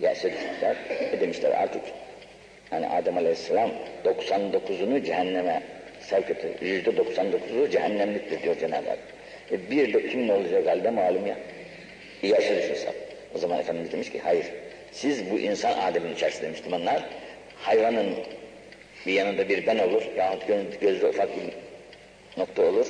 [0.00, 0.76] Yerse düşmüşler
[1.12, 1.82] ve demişler artık
[2.72, 3.70] yani Adem Aleyhisselam
[4.04, 5.62] 99'unu cehenneme
[6.00, 6.64] sevk etti.
[6.64, 8.98] Yüzde 99'u cehennemliktir diyor Cenab-ı Hak.
[9.52, 11.36] E bir de kim ne olacak halde malum ya.
[12.22, 12.94] Yerse düşmüşler.
[13.34, 14.46] O zaman Efendimiz demiş ki hayır.
[14.92, 17.02] Siz bu insan Adem'in içerisinde Müslümanlar
[17.56, 18.14] hayvanın
[19.06, 20.42] bir yanında bir ben olur yahut
[20.80, 21.42] gözde ufak bir
[22.40, 22.86] nokta olur.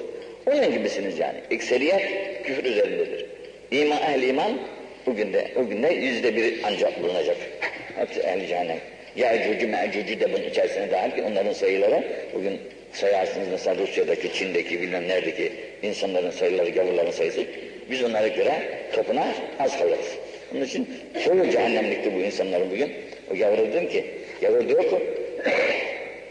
[0.47, 1.39] Onun gibisiniz yani.
[1.51, 2.03] Ekseriyet
[2.45, 3.27] küfür üzerindedir.
[3.71, 4.59] İman, ehli iman
[5.07, 7.37] bugün de, bugün de yüzde bir ancak bulunacak.
[7.97, 8.79] Hepsi ehli cehennem.
[9.17, 12.61] Ya'cucu me'cucu de bunun içerisine dahil ki onların sayıları bugün
[12.93, 15.53] sayarsınız mesela Rusya'daki, Çin'deki, bilmem neredeki
[15.83, 17.45] insanların sayıları, gavurların sayısı
[17.91, 18.53] biz onlara göre
[18.93, 19.27] topuna
[19.59, 20.17] az kalırız.
[20.55, 20.89] Onun için
[21.25, 22.93] çoğu cehennemlikti bu insanların bugün.
[23.33, 24.05] O gavura dedim ki,
[24.43, 24.97] gavur diyor ki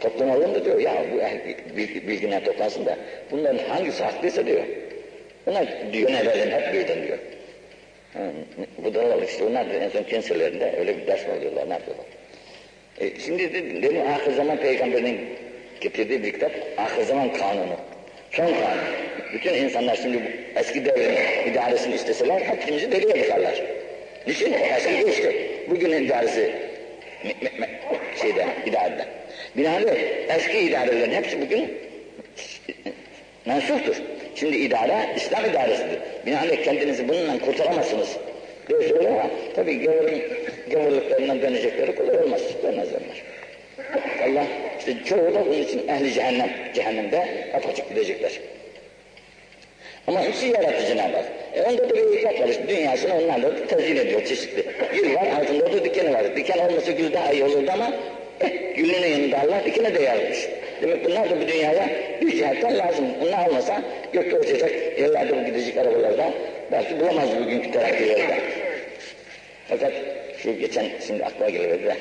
[0.02, 1.76] toplanalım da diyor ya bu
[2.08, 2.96] bilgiler toplansın da
[3.30, 4.62] bunların hangisi haklıysa diyor.
[5.46, 7.18] Bunlar diyor hep birden diyor.
[8.78, 12.06] Bu da işte onlar da en son kenselerinde öyle bir ders alıyorlar ne yapıyorlar.
[13.00, 15.20] E, şimdi de, dedim ahir zaman peygamberinin
[15.80, 17.76] getirdiği bir kitap ahir zaman kanunu.
[18.30, 18.78] Son kanun.
[19.32, 20.18] Bütün insanlar şimdi
[20.56, 23.62] eski devrin idaresini isteseler hepimizi deliye bakarlar.
[24.26, 24.52] Niçin?
[24.52, 25.50] Eski geçti.
[25.70, 26.52] Bugünün idaresi
[28.22, 29.21] şeyde, idarede.
[29.56, 31.78] Binaenaleyh eski idarelerin hepsi bugün
[33.46, 33.96] mensuptur.
[34.34, 35.98] Şimdi idare İslam idaresidir.
[36.26, 38.16] Binaenaleyh kendinizi bununla kurtaramazsınız.
[38.68, 40.22] Diye söylüyor ama tabii gavurun
[40.70, 42.40] gavurluklarından dönecekleri kolay olmaz.
[42.62, 43.00] Dönmezler.
[44.24, 44.46] Allah
[44.78, 48.32] işte çoğu da bunun için ehli cehennem, cehennemde apaçık gidecekler.
[50.06, 51.24] Ama hepsi yarattı Cenab-ı Hak.
[51.54, 52.48] E onda da bir hikmet var.
[52.48, 54.64] İşte dünyasını onlarla da tezyin ediyor çeşitli.
[54.94, 56.36] Gül var, altında da dikeni var.
[56.36, 57.92] Diken olmasa gül daha iyi olurdu ama
[58.76, 60.48] gülün yanında Allah dikene de yazmış.
[60.82, 61.88] Demek bunlar da bu dünyaya
[62.20, 63.06] bir cihetten lazım.
[63.20, 66.32] Bunlar olmasa gökte uçacak, yerlerde bu gidecek arabalarda
[66.72, 68.38] belki bulamaz bugünkü terakkilerde.
[69.68, 69.92] Fakat
[70.38, 71.96] şu geçen şimdi aklıma geliverdi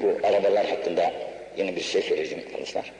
[0.00, 1.12] bu arabalar hakkında
[1.56, 2.92] yeni bir şey söyleyeceğim arkadaşlar.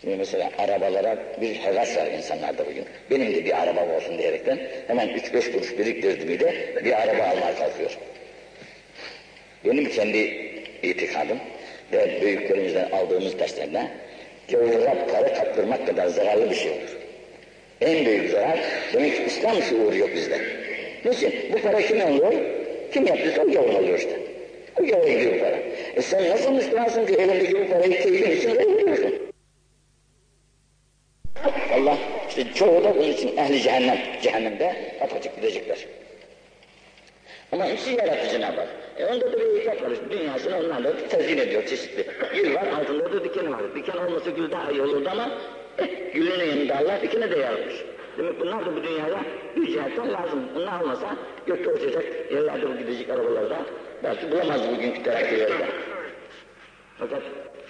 [0.00, 2.84] Şimdi mesela arabalara bir hevas var insanlarda bugün.
[3.10, 7.98] Benim de bir arabam olsun diyerekten hemen 3-5 kuruş biriktirdi biriktirdiğimde bir araba almaya kalkıyor.
[9.64, 10.18] Benim kendi
[10.82, 11.38] itikadım
[11.92, 13.90] ve büyüklerimizden aldığımız derslerle
[14.50, 16.96] gavurra para kaptırmak kadar zararlı bir şey olur.
[17.80, 18.60] En büyük zarar
[18.92, 20.40] demek ki İslam şuuru yok bizde.
[21.04, 21.34] Niçin?
[21.52, 22.32] Bu para kime oluyor?
[22.92, 24.16] Kim yaptıysa o gavur oluyor işte.
[24.80, 25.56] O gavur gidiyor para.
[25.96, 29.14] E sen nasıl Müslümansın ki elindeki bu parayı keyfin için veriyorsun?
[31.74, 35.78] Allah işte çoğu da bunun için ehli cehennem, cehennemde apaçık gidecekler.
[37.52, 38.81] Ama hepsi yarattı Cenab-ı Hak.
[38.98, 39.90] E onda da bir hikmet var.
[40.10, 42.06] Dünyasını onlarla tezyin ediyor çeşitli.
[42.34, 43.74] Gül var, altında da diken var.
[43.74, 45.30] Diken olmasa gül daha iyi olurdu ama
[45.78, 47.74] eh, gülün yanında Allah dikene de yaratmış.
[48.18, 49.24] Demek bunlar da bu dünyaya
[49.56, 49.76] bir
[50.12, 50.40] lazım.
[50.54, 53.58] Bunlar olmasa gökte uçacak, yerlerde bu gidecek arabalarda
[54.02, 55.66] belki bulamaz bugünkü terakkilerde.
[56.98, 57.22] Fakat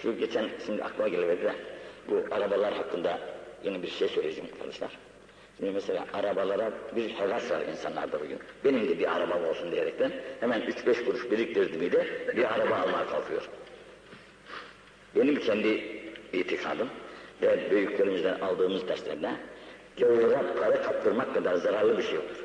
[0.03, 1.53] şu geçen şimdi aklıma geliverdi
[2.09, 3.19] bu arabalar hakkında
[3.65, 5.12] yeni bir şey söyleyeceğim arkadaşlar.
[5.57, 8.39] Şimdi mesela arabalara bir hevas var insanlarda bugün.
[8.65, 13.49] Benim de bir arabam olsun diyerekten hemen 3-5 kuruş biriktirdi miydi bir araba almaya kalkıyor.
[15.17, 15.83] Benim kendi
[16.33, 16.89] itikadım
[17.43, 19.31] ve büyüklerimizden aldığımız derslerle
[20.01, 22.45] gavura para kaptırmak kadar zararlı bir şey olur.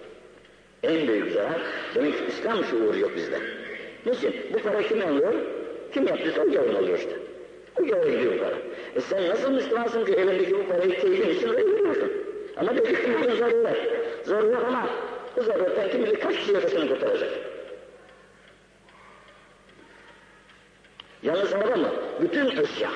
[0.84, 1.62] En büyük zarar
[1.96, 3.40] demek ki İslam şuuru yok bizde.
[4.06, 4.36] Niçin?
[4.54, 5.34] Bu para kim alıyor?
[5.94, 7.16] Kim yaptıysa o gavur alıyor işte.
[7.82, 8.56] O gavur gidiyor para.
[8.96, 12.12] E sen nasıl Müslümansın ki elindeki bu parayı keyfin için veriyorsun?
[12.60, 13.78] Ama dedik ki bugün zaruret.
[14.24, 14.90] Zaruret ama
[15.38, 17.30] bu zaruretten kim bilir kaç kişi yakasını kurtaracak?
[21.24, 21.90] Yalnız araba mı?
[22.22, 22.90] Bütün eşya.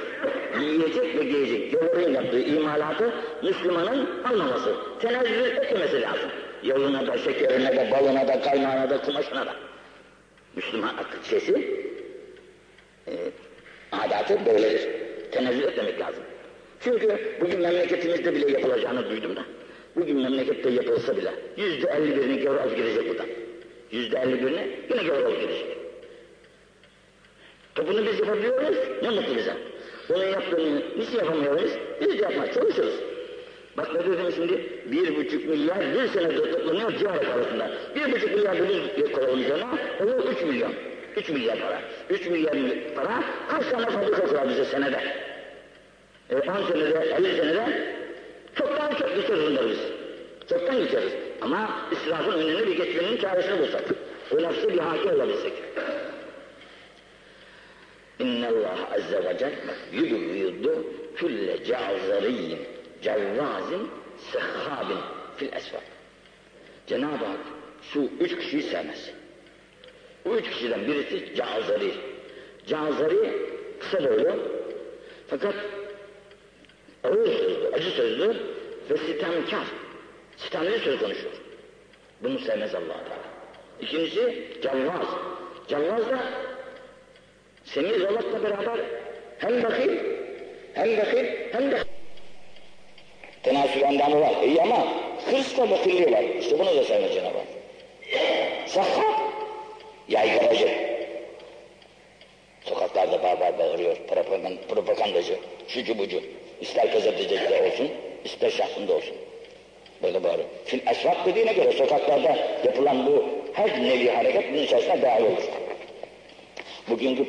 [0.60, 6.30] yiyecek ve giyecek gavurun yaptığı imalatı Müslümanın almaması, tenezzül etmemesi lazım.
[6.64, 9.56] Yağına da, şekerine de, balına da, kaynağına da, kumaşına da.
[10.56, 10.96] Müslüman
[11.30, 11.54] şeysi,
[13.08, 13.14] e,
[13.92, 14.90] adatı böyledir.
[15.32, 16.24] Tenezzül etmemek lazım.
[16.84, 19.44] Çünkü bugün memleketimizde bile yapılacağını duydum da.
[19.96, 23.28] Bugün memlekette yapılsa bile yüzde elli birini gavur alıp gidecek buradan.
[23.92, 25.78] Yüzde elli birini yine gavur alıp gidecek.
[27.88, 29.54] Bunu biz yapabiliyoruz, ne mutlu bize.
[30.14, 32.96] Onun yaptığını hiç yapamıyoruz, biz de yapmaya çalışıyoruz.
[33.78, 37.72] Bak ne dedim şimdi, bir buçuk milyar bir sene toplanıyor ciharet arasında.
[37.96, 39.66] Bir buçuk milyar döviz koyalım üzerine,
[40.02, 40.74] o üç milyon.
[41.18, 41.82] Üç milyar para.
[42.10, 42.56] Üç milyar
[42.96, 45.31] para kaç tane fabrika kurar bize senede?
[46.32, 47.96] E, on senede, elli senede
[48.56, 49.80] çoktan çok geçeriz biz.
[50.50, 51.14] Çoktan geçeriz.
[51.42, 53.84] Ama israfın önüne bir geçmenin çaresini bulsak.
[54.40, 55.54] Nefsi bir hakim olabilsek.
[58.20, 59.56] İnne Allah azze ve celle
[59.94, 62.60] yuduyudu külle cazariyin
[63.02, 63.90] cevvazin
[64.32, 64.98] sehhabin
[65.38, 65.84] fil esfak.
[66.88, 67.40] Cenab-ı Hak
[67.94, 69.12] şu üç kişiyi sevmez.
[70.26, 71.94] Bu üç kişiden birisi cazari.
[72.68, 73.34] Cazari
[73.80, 74.36] kısa boylu
[75.28, 75.56] fakat
[77.04, 78.36] ağır acı sözlü
[78.90, 79.68] ve sitemkar.
[80.38, 81.34] Sitemli söz konuşuyor.
[82.24, 83.32] Bunu sevmez allah Teala.
[83.82, 85.08] İkincisi cevvaz.
[85.68, 86.20] Cevvaz da
[87.64, 88.80] Semih Zolat'la beraber
[89.38, 89.92] hem bakil,
[90.74, 91.78] hem bakil, hem de
[93.44, 94.44] tenasül endamı var.
[94.44, 94.88] İyi ama
[95.26, 96.24] hırsla bakilliği var.
[96.40, 97.48] İşte bunu da sevmez Cenab-ı Hak.
[98.70, 99.20] Sahhab,
[100.10, 100.70] yaygaracı.
[102.62, 105.36] Sokaklarda barbar bağırıyor, propagand, propagandacı,
[105.68, 106.22] şucu bucu.
[106.62, 107.90] İster gazetecilikte olsun,
[108.26, 109.16] ister şahsında olsun.
[110.04, 110.48] Böyle bağırıyor.
[110.66, 115.50] Fil esvak dediğine göre sokaklarda yapılan bu her nevi hareket bunun içerisine dahil olur.
[116.90, 117.26] Bugünkü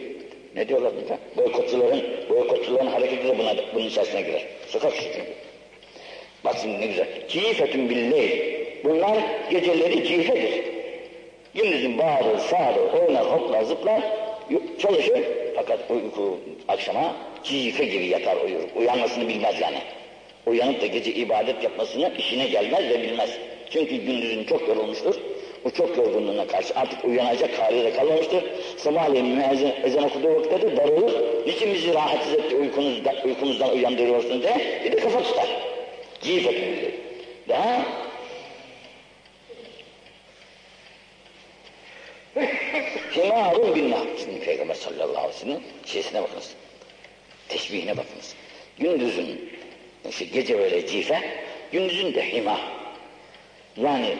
[0.54, 1.18] ne diyorlar burada?
[1.36, 4.46] Boykotçuların, boykotçuların hareketi de buna, bunun içerisine girer.
[4.66, 5.22] Sokak çünkü.
[6.44, 7.06] Bak şimdi ne güzel.
[7.28, 8.62] Cifetün billeyl.
[8.84, 9.18] Bunlar
[9.50, 10.64] geceleri cifedir.
[11.54, 14.02] Gündüzün bağırır, sağırır, oynar, hoplar, zıplar,
[14.78, 15.20] çalışır.
[15.56, 18.60] Fakat uyku akşama cife gibi yatar uyur.
[18.76, 19.78] Uyanmasını bilmez yani.
[20.46, 23.30] Uyanıp da gece ibadet yapmasını işine gelmez ve bilmez.
[23.70, 25.14] Çünkü gündüzün çok yorulmuştur.
[25.64, 28.44] Bu çok yorgunluğuna karşı artık uyanacak hali de kalmamıştır.
[28.76, 31.46] Sabahleyin müezzin ezan okuduğu vakitte de darılır.
[31.46, 35.48] Niçin bizi rahatsız etti uykunuzda, uykumuzdan uyandırıyorsun diye bir de kafa tutar.
[36.20, 36.94] Cif etmelidir.
[37.48, 37.86] Daha
[43.16, 46.54] Himarun bin Şimdi Peygamber sallallahu aleyhi ve sellem şeysine bakınız.
[47.52, 48.34] Teşbihine bakınız.
[48.78, 49.50] Gündüzün,
[50.08, 51.20] işte gece böyle cife,
[51.72, 52.60] gündüzün de hima.
[53.76, 54.16] Yani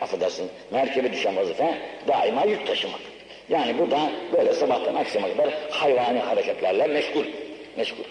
[0.00, 3.00] affedersin merkebe düşen vazife daima yük taşımak.
[3.48, 3.98] Yani bu da
[4.36, 7.24] böyle sabahtan akşama kadar hayvani hareketlerle meşgul.
[7.76, 8.04] Meşgul.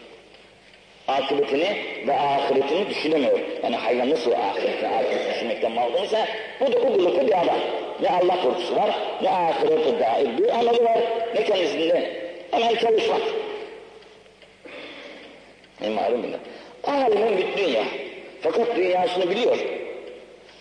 [1.07, 1.77] Akıbetini
[2.07, 3.39] ve ahiretini düşünemiyor.
[3.63, 6.27] Yani hayvan nasıl ahiretini, ahiretini düşünmekten mağdursa
[6.59, 7.59] bu da bu buluklu bir adam.
[8.01, 10.97] Ne Allah korkusu var, ne ahirete dair bir ameli var,
[11.35, 12.11] ne kendisinde
[12.51, 13.21] hemen çalışmak.
[15.81, 16.39] Ne malum bunlar.
[16.83, 17.83] Alimin bir dünya.
[18.41, 19.57] Fakat dünyasını biliyor.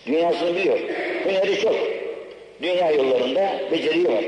[0.05, 0.79] Dünyasını biliyor.
[1.25, 1.75] Hüneri çok.
[2.61, 4.23] Dünya yollarında beceriği var.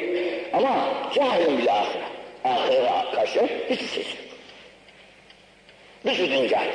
[0.54, 2.04] Ama cahilim bile ahire.
[2.43, 4.26] Ahire karşı hiçbir şey yok.
[6.15, 6.69] Sürü cahil.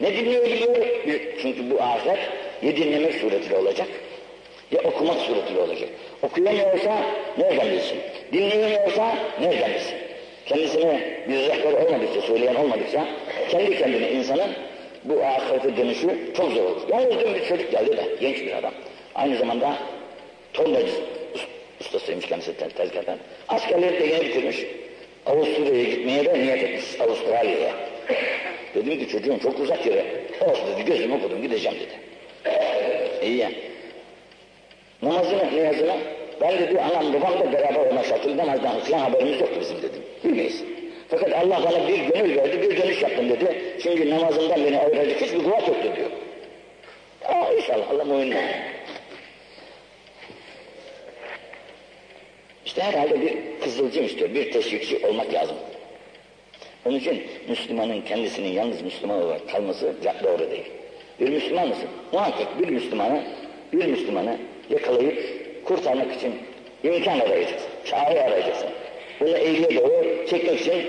[0.00, 0.76] Ne dinliyor biliyor?
[1.42, 2.18] Çünkü bu ahiret
[2.62, 3.88] ya dinlemek suretiyle olacak
[4.72, 5.88] ya okumak suretiyle olacak.
[6.22, 7.02] Okuyamıyorsa
[7.38, 7.98] nereden bilsin?
[8.32, 9.96] Dinleyemiyorsa nereden bilsin?
[10.46, 13.06] Kendisine bir rehber olmadıkça, söyleyen olmadıkça
[13.50, 14.50] kendi kendine insanın
[15.04, 16.82] bu ahirete dönüşü çok zor olur.
[16.88, 18.74] Yalnız bir çocuk geldi de, genç bir adam.
[19.14, 19.76] Aynı zamanda
[20.52, 20.92] tornacı
[21.80, 23.18] ustasıymış kendisi tezgahtan.
[23.48, 24.56] Askerleri de yeni bitirmiş.
[25.26, 27.72] Avusturya'ya gitmeye de niyet etmiş, Avustralya'ya.
[28.74, 30.04] Dedim ki çocuğum çok uzak yere.
[30.40, 31.94] Olsun dedi, gözümü okudum, gideceğim dedi.
[33.22, 33.50] İyi ya.
[35.02, 35.96] Namazını, niyazını,
[36.44, 40.02] ben dedi anam babam da beraber şartlı namazdan falan haberimiz yoktu bizim dedim.
[40.24, 40.64] Bilmeyiz.
[41.08, 43.62] Fakat Allah bana bir gönül verdi, bir dönüş yaptım dedi.
[43.82, 46.10] Çünkü namazından beni ayıracak hiçbir kuvvet yoktu diyor.
[47.24, 48.62] Aa inşallah Allah muhinle.
[52.66, 55.56] İşte herhalde bir kızılcım istiyor, bir teşvikçi olmak lazım.
[56.86, 60.70] Onun için Müslümanın kendisinin yalnız Müslüman olarak kalması doğru değil.
[61.20, 61.88] Bir Müslüman mısın?
[62.12, 63.22] Muhakkak bir Müslümanı,
[63.72, 64.38] bir Müslümanı
[64.70, 65.33] yakalayıp
[65.64, 66.34] kurtarmak için
[66.82, 68.68] imkan arayacaksın, çare arayacaksın.
[69.20, 70.86] Bunu eğriye doğru çekmek için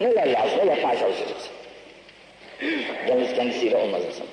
[0.00, 1.52] neler lazım yapmaya çalışacaksın.
[3.08, 4.26] Yalnız kendisiyle olmaz insan.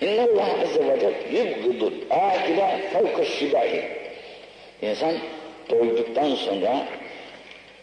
[0.00, 3.84] İnne Allah Azze ve Celle yubgudul akile fevka şibahi.
[4.82, 5.14] İnsan
[5.70, 6.86] doyduktan sonra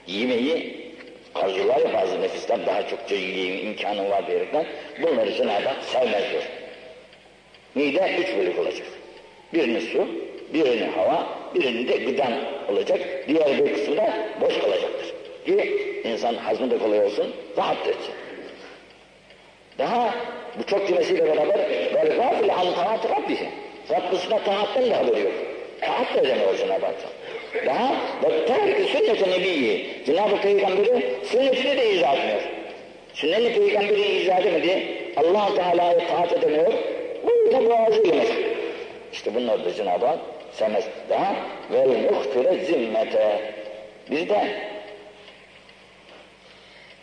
[0.08, 0.84] yemeği
[1.36, 4.66] arzular ya bazı nefisler daha çok yiyeyim imkanı var diyerekten
[5.02, 6.44] bunları Cenab-ı Hak sevmez diyor.
[7.76, 8.88] Mide üç bölük olacak.
[9.54, 10.08] Birini su,
[10.54, 12.34] birini hava, birini de gıdan
[12.72, 13.00] olacak.
[13.28, 15.14] Diğer bir kısmı da boş kalacaktır.
[15.46, 18.14] Ki insan hazmı da kolay olsun, rahat etsin.
[19.78, 20.16] Daha
[20.60, 21.60] bu çok cümlesiyle beraber
[21.96, 23.48] vel gafil an taat rabbihi.
[23.92, 25.34] Rabbisine taattan da haberi yok.
[25.82, 26.86] Taat da edemiyor Cenab-ı.
[27.66, 29.86] Daha ve terk sünnet-i nebiyyi.
[30.06, 32.42] Cenab-ı Peygamberi sünnetini de izah etmiyor.
[33.14, 34.84] Sünnet-i Peygamberi izah edemedi.
[35.18, 36.74] allah Teala'ya taat edemiyor.
[37.28, 38.28] Böyle boğazı yemek.
[39.14, 40.20] İşte bunlar da Cenab-ı Hak
[40.54, 40.86] sevmez.
[41.10, 41.36] Daha
[41.72, 43.54] vel muhtire zimmete.
[44.12, 44.48] Bir de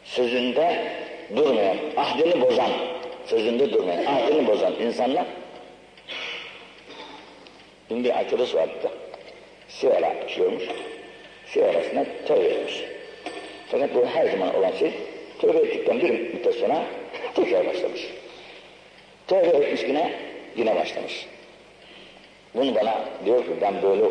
[0.05, 0.93] sözünde
[1.37, 2.71] durmayan, ahdini bozan,
[3.27, 5.27] sözünde durmayan, ahdini bozan insanlar
[7.91, 8.91] Şimdi bir arkadaş vardı.
[9.69, 10.63] Sigara içiyormuş.
[11.47, 12.85] Sigarasına tövbe etmiş.
[13.71, 14.93] Fakat bu her zaman olan şey
[15.41, 16.83] tövbe ettikten bir müddet sonra
[17.35, 18.07] tekrar başlamış.
[19.29, 20.13] Tövbe etmiş yine,
[20.57, 21.27] yine başlamış.
[22.55, 24.03] Bunu bana diyor ki ben böyle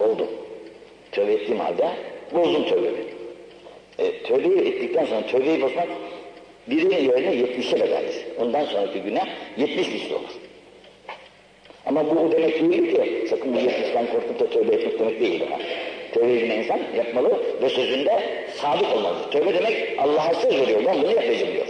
[0.00, 0.28] oldum.
[1.12, 1.90] Tövbe ettiğim halde
[2.34, 3.04] bozdum tövbemi.
[3.98, 5.88] E, tövbeyi ettikten sonra tövbeyi bozmak
[6.66, 8.26] birinin yerine yetmişe bedeldir.
[8.38, 9.22] Ondan sonraki güne
[9.56, 10.32] yetmiş misli olur.
[11.86, 15.40] Ama bu demek değil ki sakın bu yetmişten korkup da tövbe etmek demek değil.
[15.50, 15.58] Ha.
[16.12, 18.22] Tövbe eden insan yapmalı ve sözünde
[18.56, 19.30] sadık olmalı.
[19.30, 20.80] Tövbe demek Allah'a söz veriyor.
[20.86, 21.66] Ben bunu yapacağım diyor.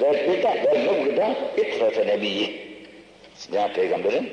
[0.00, 2.67] Ve bir de ve nubgıda itrefe nebiyyi.
[3.38, 4.32] Cenab-ı Peygamber'in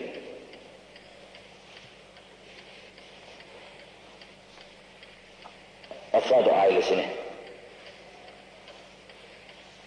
[6.13, 7.05] Efrad ailesini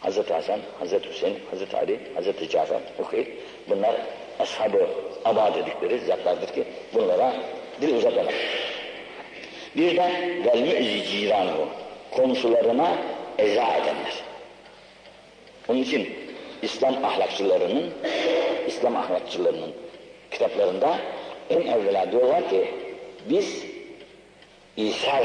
[0.01, 3.39] Hazreti Hasan, Hazreti Hüseyin, Hazreti Ali, Hazreti Cafer, okey.
[3.69, 3.95] Bunlar
[4.39, 4.89] ashab-ı
[5.25, 6.65] aba dedikleri zatlardır ki
[6.95, 7.35] bunlara
[7.81, 8.35] dil uzatmamak.
[9.77, 10.03] Bir de
[10.45, 11.69] vel mü'zi ciranuhu,
[12.11, 12.99] komşularına
[13.39, 14.15] eza edenler.
[15.69, 16.15] Onun için
[16.63, 17.95] İslam ahlakçılarının,
[18.69, 19.71] İslam ahlakçılarının
[20.31, 20.99] kitaplarında
[21.51, 22.69] en evvela diyorlar ki
[23.31, 23.65] biz
[24.77, 25.25] İsar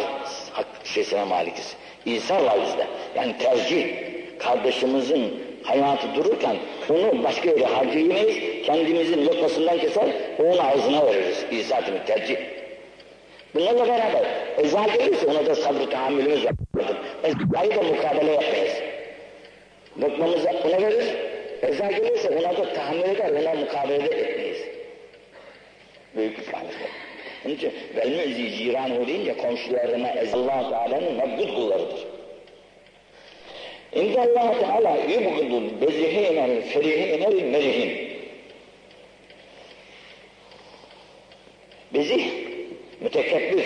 [0.83, 1.75] şeysine malikiz.
[2.05, 2.87] İsar var bizde.
[3.15, 3.87] Yani tercih
[4.39, 6.55] kardeşimizin hayatı dururken
[6.89, 10.07] onu başka yere harcayamayız, kendimizin lokasından keser,
[10.39, 11.45] onun ağzına veririz.
[11.51, 12.37] İsa demek tercih.
[13.55, 14.25] Bunlarla beraber
[14.57, 16.97] eza gelirse ona da sabrı tahammülümüz vardır.
[17.23, 18.73] Ezayı da mukabele yapmayız.
[20.01, 21.32] Lokmamızı ona verir,
[21.68, 24.57] eza gelirse ona da tahammül eder, ona mukabele etmeyiz.
[26.16, 26.78] Büyük tanesi.
[27.45, 32.07] Onun için vel-mü'zi ciran deyince komşularına Allah Teala'nın mevcut kullarıdır.
[33.95, 38.14] İnde Allah Teala yubgudul bezihinel ferihinel merihin.
[41.93, 42.26] Bezih,
[43.01, 43.66] mütekebbir.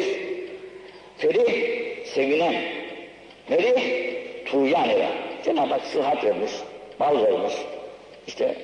[1.17, 2.55] Ferih, sevinen.
[3.49, 5.11] Merih, tuğyan eden.
[5.45, 6.51] Cenab-ı Hak sıhhat vermiş,
[6.99, 7.53] mal vermiş,
[8.27, 8.55] işte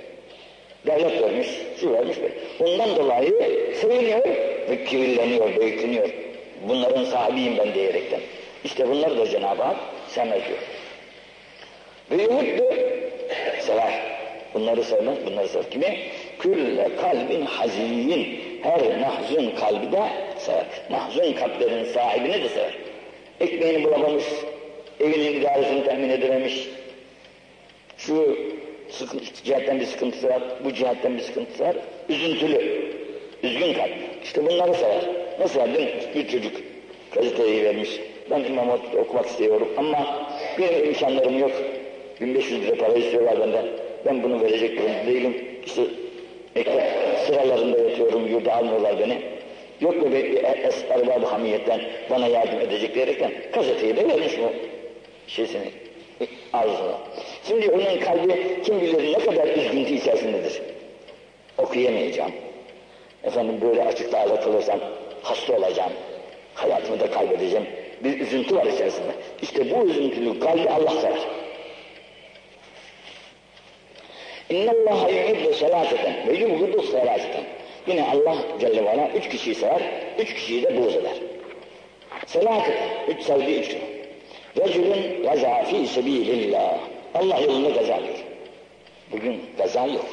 [0.86, 1.48] devlet vermiş,
[1.80, 2.18] şu vermiş.
[2.60, 3.34] Bundan dolayı
[3.82, 4.26] seviniyor
[4.70, 6.10] ve kibirleniyor, büyütünüyor.
[6.68, 8.20] Bunların sahibiyim ben diyerekten.
[8.64, 10.42] İşte bunları da Cenab-ı Hak sevmez.
[12.12, 12.64] Ve yumuttu,
[13.60, 13.94] sever.
[14.54, 15.70] Bunları sevmez, bunları sever.
[15.72, 15.98] Kimi?
[16.40, 18.40] Külle kalbin hazin.
[18.64, 20.02] Her mahzun kalbi de
[20.38, 20.66] sever.
[20.90, 22.74] Mahzun kalplerin sahibini de sever.
[23.40, 24.24] Ekmeğini bulamamış,
[25.00, 26.70] evinin idaresini temin edememiş,
[27.98, 28.38] şu
[28.94, 31.76] sıkıntı, cihetten bir sıkıntısı var, bu cihetten bir sıkıntısı var,
[32.10, 32.92] üzüntülü,
[33.44, 33.92] üzgün kalp.
[34.24, 35.04] İşte bunları sever.
[35.40, 36.56] Mesela dün bir çocuk
[37.16, 37.90] gazeteyi vermiş,
[38.32, 40.28] ben İmam Hatip'te okumak istiyorum ama
[40.60, 41.52] benim imkanlarım yok,
[42.22, 43.66] 1500 lira para istiyorlar benden,
[44.06, 45.82] ben bunu verecek durumda değilim, işte
[46.56, 46.84] ekmek
[47.28, 49.22] sıralarında yatıyorum, yurda almıyorlar beni.
[49.82, 50.44] Yok mu bir
[50.90, 54.52] erbab hamiyetten bana yardım edecek diyerekten gazeteyi de vermiş bu
[55.28, 55.72] şeysini,
[56.54, 56.98] arzunu.
[57.48, 60.62] Şimdi onun kalbi kim bilir ne kadar üzüntü içerisindedir.
[61.58, 62.32] Okuyamayacağım.
[63.24, 64.80] Efendim böyle açıkta ağlatılırsam
[65.24, 65.92] hasta olacağım.
[66.54, 67.66] Hayatımı da kaybedeceğim.
[68.04, 69.12] Bir üzüntü var içerisinde.
[69.42, 71.20] İşte bu üzüntülü kalbi Allah sever.
[74.84, 77.44] Allah yuhibbu selaseten ve yubgudu selaseten.
[77.88, 79.82] Yine Allah Celle ve Ala üç kişiyi sever,
[80.20, 81.16] üç kişiyi de buğz eder.
[82.26, 83.76] Selaseten, üç sevdiği üç
[84.58, 86.78] Reculun gaza fi sebilillah.
[87.16, 88.20] Allah yolunda gaza alıyor.
[89.12, 90.10] Bugün gaza yok.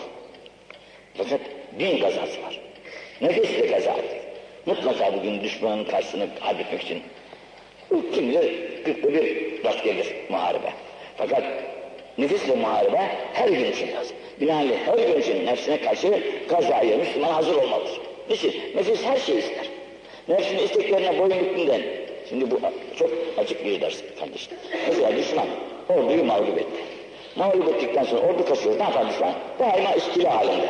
[1.14, 1.40] Fakat
[1.78, 2.60] din gazası var.
[3.20, 4.20] Nefis de gaza alıyor.
[4.66, 7.02] Mutlaka bugün düşmanın karşısını halletmek için
[8.14, 8.52] kim bilir
[8.86, 10.72] bir rast gelir muharebe.
[11.16, 11.42] Fakat
[12.18, 13.00] nefisle muharebe
[13.32, 14.16] her gün için lazım.
[14.40, 18.00] Binaenli her gün için nefsine karşı gazaya Müslüman hazır olmalıdır.
[18.30, 18.54] Niçin?
[18.74, 19.66] Nefis her şeyi ister.
[20.28, 21.82] Nefsin isteklerine boyun bükmeden,
[22.30, 22.60] Şimdi bu
[22.98, 24.52] çok açık bir ders kardeşim.
[24.88, 25.46] Mesela düşman
[25.88, 26.80] orduyu mağlup etti.
[27.36, 28.78] Mağlup ettikten sonra ordu kaçıyor.
[28.78, 29.32] Ne yapar düşman?
[29.58, 30.68] Daima istila halinde.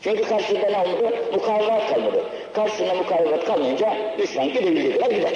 [0.00, 1.16] Çünkü karşısında ne oldu?
[1.32, 2.24] Mukavemet kalmadı.
[2.52, 5.32] Karşısında mukavemet kalmayınca düşman gidebildiği kadar gider.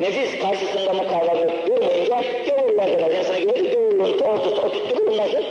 [0.00, 5.42] Nefis karşısında mukavemet görmeyince gavurlar kadar insana gelir, gavurluğunu ortası oturtturur, ondan sonra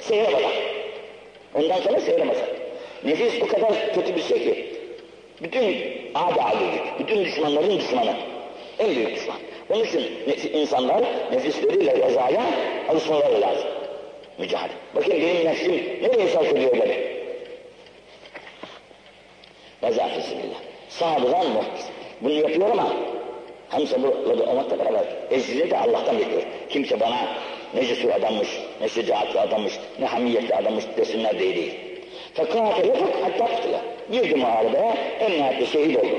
[0.00, 0.52] seyre bakar.
[1.54, 2.48] Ondan sonra seyre bakar.
[3.04, 4.71] Nefis bu kadar kötü bir şey ki,
[5.42, 5.64] bütün
[6.14, 8.14] adi adilik, bütün düşmanların düşmanı,
[8.78, 9.36] en büyük düşman.
[9.70, 10.02] Onun için
[10.52, 12.42] insanlar nefisleriyle rezaya
[12.88, 13.68] alışmaları lazım.
[14.38, 14.72] Mücadele.
[14.94, 15.72] Bakın benim nefsim
[16.02, 17.12] nereye sevk ediyor beni?
[19.82, 20.60] Reza fisbillah.
[20.88, 21.86] Sadıran muhtis.
[22.20, 22.92] Bunu yapıyor ama
[23.70, 26.42] hem sabırlı olmakla beraber ecrini de Allah'tan bekliyor.
[26.68, 27.18] Kimse bana
[27.74, 28.48] ne cesur adammış,
[28.80, 31.74] ne şecaatli adammış, ne hamiyetli adammış desinler diye değil.
[32.34, 33.80] Fekâtele fek hatta tutula.
[34.12, 36.16] Girdi muharebeye, en nihayetinde şehit oldu.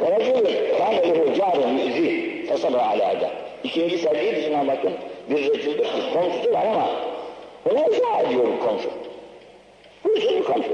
[0.00, 3.30] Ve racülün kâne lehu cārun yüzî fesabra alâda.
[3.64, 4.92] İkinci sevdiği bizim bakın
[5.30, 6.88] bir racüldür ki komşusu var ama
[7.70, 8.90] ona icra ediyor komşu.
[10.02, 10.72] Huysuz bir komşu.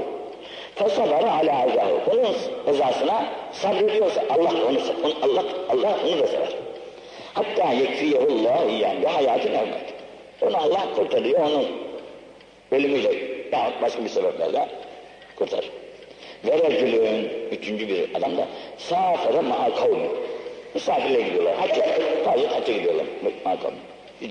[0.75, 2.01] Fesabara alâ ezâhu.
[2.11, 2.35] Onun
[2.67, 6.53] ezasına sabrediyorsa Allah onu, onu Allah, Allah onu da sever.
[7.33, 9.93] Hatta yekfiyehullah yani hayatın evlat.
[10.41, 11.65] Onu Allah kurtarıyor onun
[12.71, 13.13] ölümüyle
[13.51, 14.67] ya başka bir sebeplerle
[15.35, 15.71] kurtarır.
[16.45, 20.07] Ve racülün, üçüncü bir adam da safere ma'a kavmi.
[20.73, 21.55] Misafirle gidiyorlar.
[21.55, 21.85] Hacca,
[22.25, 23.05] hayır hacca gidiyorlar
[23.45, 23.77] ma'a kavmi.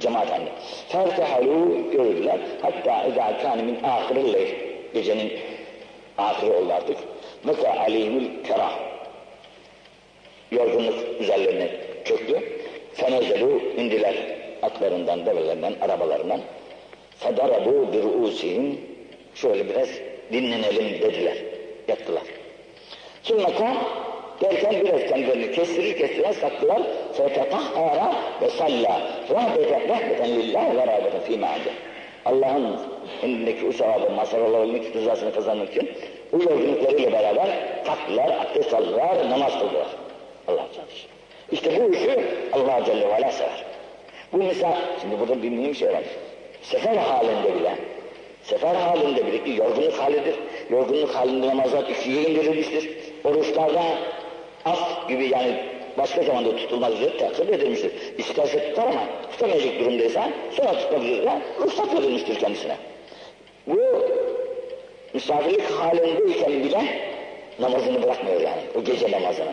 [0.00, 0.50] Cemaat halinde.
[0.88, 2.38] Fertehalu gördüler.
[2.62, 4.48] Hatta izâ kâni min âhirilleyl.
[4.94, 5.32] Gecenin
[6.18, 6.96] ahiri oldu artık.
[7.44, 8.78] Meka aleyhimül kerah.
[10.52, 11.70] Yorgunluk üzerlerine
[12.04, 12.42] çöktü.
[12.94, 14.14] Fenezelu indiler
[14.62, 16.40] atlarından, develerinden, arabalarından.
[17.18, 18.80] Fedarabu bir ruusihim
[19.34, 19.88] şöyle biraz
[20.32, 21.36] dinlenelim dediler.
[21.88, 22.22] Yattılar.
[23.22, 23.76] Sonra kam
[24.40, 26.82] derken biraz kendilerini kestirir kestirir saktılar.
[27.16, 29.00] Fetetahhara ve salla.
[29.30, 31.48] Rahbeten, rahbeten lillah ve rahbeten fîmâ
[32.24, 32.76] Allah'ın
[33.22, 35.90] indindeki o sevabı masaralarını rızasını kazanmak için
[36.32, 37.48] bu yorgunluklarıyla beraber
[37.86, 39.86] kalktılar, abdest aldılar, namaz kıldılar.
[40.48, 41.06] Allah çalışır.
[41.52, 42.20] İşte bu işi
[42.52, 43.64] Allah Celle ve Ala sever.
[44.32, 46.02] Bu misal, şimdi burada bir mühim şey var.
[46.62, 47.74] Sefer halinde bile,
[48.44, 50.34] sefer halinde bile bir yorgunluk halidir.
[50.70, 52.90] Yorgunluk halinde namazlar ikiye indirilmiştir.
[53.24, 53.82] Oruçlarda
[54.64, 55.64] af gibi yani
[55.98, 57.92] başka zamanda tutulmaz üzere takip edilmiştir.
[58.18, 62.76] İsterse tutar ama tutamayacak durumdaysa sonra tutmak üzere ruhsat verilmiştir kendisine.
[63.66, 63.80] Bu
[65.14, 66.82] misafirlik halindeyken bile
[67.58, 69.52] namazını bırakmıyor yani, o gece namazını.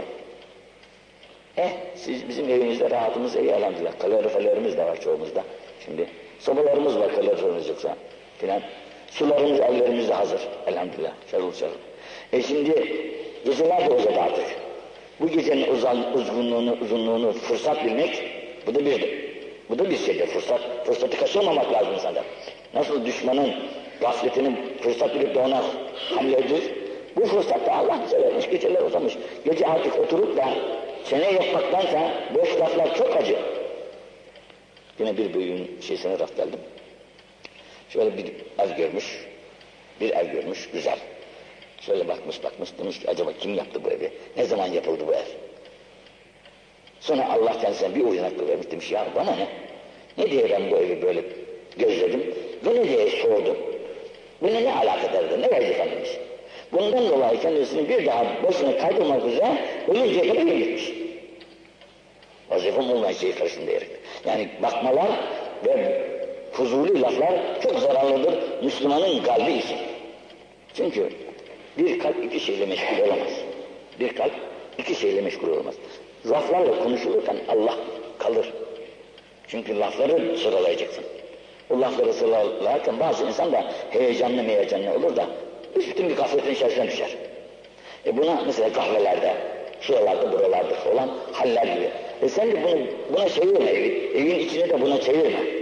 [1.58, 4.00] Eh, siz bizim evimizde rahatımız iyi elhamdülillah.
[4.00, 5.44] Kaloriferlerimiz de var çoğumuzda.
[5.86, 6.08] Şimdi
[6.40, 7.96] sobalarımız var kaloriferimiz yoksa
[8.38, 8.62] filan.
[9.12, 11.12] Sularımız, evlerimiz de hazır elhamdülillah.
[11.32, 11.74] Şarıl şarıl.
[12.34, 12.94] E şimdi
[13.46, 14.46] geceler de uzadı artık.
[15.20, 18.24] Bu gecenin uzun, uzunluğunu, uzunluğunu fırsat bilmek,
[18.68, 19.22] bu da bir
[19.70, 20.28] bu da bir şeydir.
[20.28, 22.24] Fırsat, fırsatı kaçırmamak lazım insanda.
[22.74, 23.54] Nasıl düşmanın
[24.02, 25.64] gafletini fırsat bilip de ona
[26.16, 26.64] hamle edilir.
[27.16, 29.18] Bu fırsatta Allah bize vermiş, geceler uzamış.
[29.46, 30.46] Gece artık oturup da
[31.04, 33.36] sene yapmaktansa boş laflar çok acı.
[35.00, 36.60] Yine bir büyüğün şeysine rast geldim.
[37.94, 38.26] Şöyle bir
[38.60, 39.26] ev görmüş,
[40.02, 41.00] bir ev görmüş, güzel.
[41.82, 44.12] Şöyle bakmış bakmış demiş ki acaba kim yaptı bu evi?
[44.38, 45.26] Ne zaman yapıldı bu ev?
[47.00, 49.48] Sonra Allah kendisine bir uyanıklık vermiş demiş ya bana ne?
[50.18, 51.24] Ne diye ben bu evi böyle
[51.78, 52.36] gözledim
[52.66, 53.58] ve ne diye sordum?
[54.42, 55.42] Buna ne alakadardır?
[55.42, 56.10] Ne vazifen demiş.
[56.72, 60.92] Bundan dolayı kendisini bir daha başına kaydırmak üzere ölünceye kadar gitmiş.
[62.50, 63.90] Vazifem olmayan şeyi karşısında diyerek.
[64.26, 65.10] Yani bakmalar
[65.66, 66.11] ve
[66.52, 69.78] fuzuli laflar çok zararlıdır Müslümanın kalbi için.
[70.74, 71.10] Çünkü
[71.78, 73.32] bir kalp iki şeyle meşgul olamaz.
[74.00, 74.34] Bir kalp
[74.78, 75.76] iki şeyle meşgul olamaz.
[76.26, 77.78] Laflarla konuşulurken Allah
[78.20, 78.54] kalır.
[79.48, 81.04] Çünkü lafları sıralayacaksın.
[81.70, 85.26] O lafları sıralarken bazı insan da heyecanlı heyecanlı olur da
[85.76, 87.10] bütün bir gafletin içerisine düşer.
[88.06, 89.34] E buna mesela kahvelerde,
[89.82, 91.90] şuralarda buralarda olan haller gibi.
[92.22, 92.80] E sen de bunu,
[93.14, 94.12] buna çevirme evi.
[94.16, 95.61] Evin içine de buna çevirme.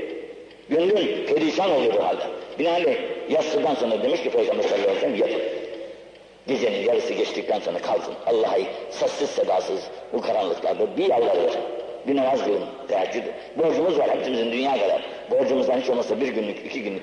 [0.69, 2.23] Gönlün perişan olur bu halde.
[2.59, 2.97] Binaenaleyh
[3.29, 5.41] yatsıdan sonra demiş ki Peygamber sallallahu aleyhi ve sellem yatın.
[6.47, 8.13] Gecenin yarısı geçtikten sonra kalkın.
[8.25, 8.57] Allah'a
[8.89, 9.79] sessiz sedasız
[10.13, 11.57] bu karanlıklarda bir yalvarır.
[12.07, 13.23] Bir namaz kılın, teheccüd.
[13.57, 15.01] Borcumuz var hepimizin dünya kadar.
[15.31, 17.01] Borcumuzdan hiç olmazsa bir günlük, iki günlük.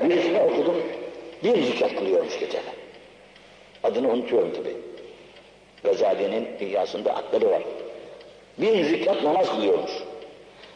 [0.00, 0.82] Birisini okudum,
[1.44, 2.62] bir zikat kılıyormuş gecede.
[3.82, 4.76] Adını unutuyorum tabi.
[5.84, 7.62] Gazali'nin dünyasında adları var.
[8.58, 9.92] Bir zikat namaz kılıyormuş.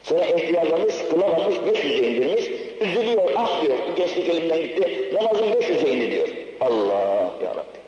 [0.08, 2.50] Sonra ihtiyarlamış, kılamamış, 500'e indirmiş.
[2.80, 6.28] Üzülüyor, ah diyor, gençlik elimden gitti, namazın 500'e indi diyor.
[6.60, 7.78] Allah ya Rabbi.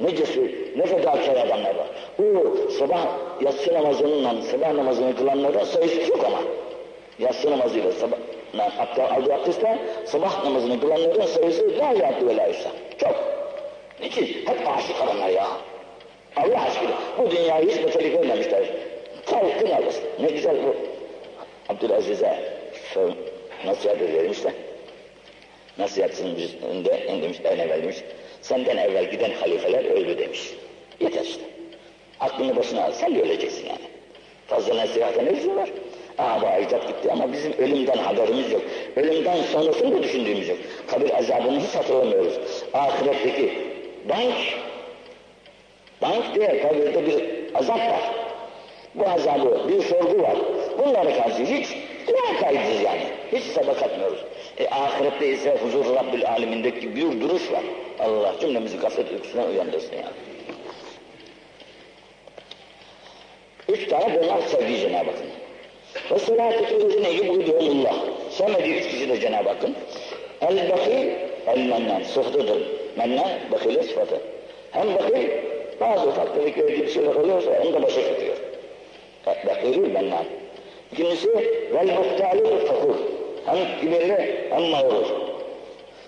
[0.00, 1.86] Ne cesur, ne fedakar adamlar var.
[2.18, 3.06] Bu sabah
[3.40, 6.38] yatsı namazının sabah namazını kılanlarda sayısı çok ama.
[7.18, 8.16] Yatsı namazıyla sabah
[8.76, 12.48] hatta aldığı abdestle sabah namazını kılanların sayısı la yaptı ve la
[12.98, 13.14] Çok.
[14.00, 14.24] Niçin?
[14.24, 15.46] Hep aşık adamlar ya.
[16.36, 18.62] Allah aşkına bu dünyayı hiç metelik görmemişler.
[19.26, 20.04] Kalkın alırsın.
[20.20, 20.87] Ne güzel bu.
[21.68, 22.38] Abdülaziz'e
[23.66, 24.52] nasihat verilmiş de.
[27.08, 27.96] En demiş, en evvel demiş.
[28.42, 30.40] Senden evvel giden halifeler öldü demiş.
[31.00, 31.42] Yeter işte.
[32.20, 32.92] Aklını başına al.
[32.92, 33.88] Sen de öleceksin yani.
[34.46, 35.70] Fazla nasihata ne lüzum var?
[36.18, 38.62] Bu ecdat gitti ama bizim ölümden haberimiz yok.
[38.96, 40.58] Ölümden sonrasını da düşündüğümüz yok.
[40.90, 42.38] Kabir azabını hiç hatırlamıyoruz.
[42.74, 43.52] Ahiretteki
[44.08, 44.34] bank,
[46.02, 48.14] bank diye kabirde bir azap var.
[48.94, 50.36] Bu azabı, bir sorgu var.
[50.78, 51.68] Bunlara karşı hiç
[52.08, 53.02] lakaytız yani.
[53.32, 54.24] Hiç sabak atmıyoruz.
[54.58, 57.62] E, ahirette ise huzur Rabbil alemindeki bir duruş var.
[58.00, 60.16] Allah cümlemizi gaflet uykusuna uyandırsın yani.
[63.68, 65.30] Üç tane bunlar sevdiği Cenab-ı Hakk'ın.
[66.10, 67.94] Ve salâtetüllezine yubudûmullah.
[68.30, 69.74] Sevmediği üç kişi de Cenab-ı Hakk'ın.
[70.40, 71.16] El-bakî,
[71.46, 72.02] el-mennan.
[72.02, 72.62] Sıhtıdır.
[72.96, 74.20] Mennan, bakîle sıfatı.
[74.70, 75.30] Hem bakîl,
[75.80, 78.36] bazı ufak tefek bir şeyler oluyorsa onu da başa tutuyor.
[79.46, 80.24] Bakîl, mennan.
[80.92, 81.28] İkincisi,
[81.74, 82.96] vel-muhtâlû fakur.
[83.46, 85.06] Hem kibirli hem mağrur.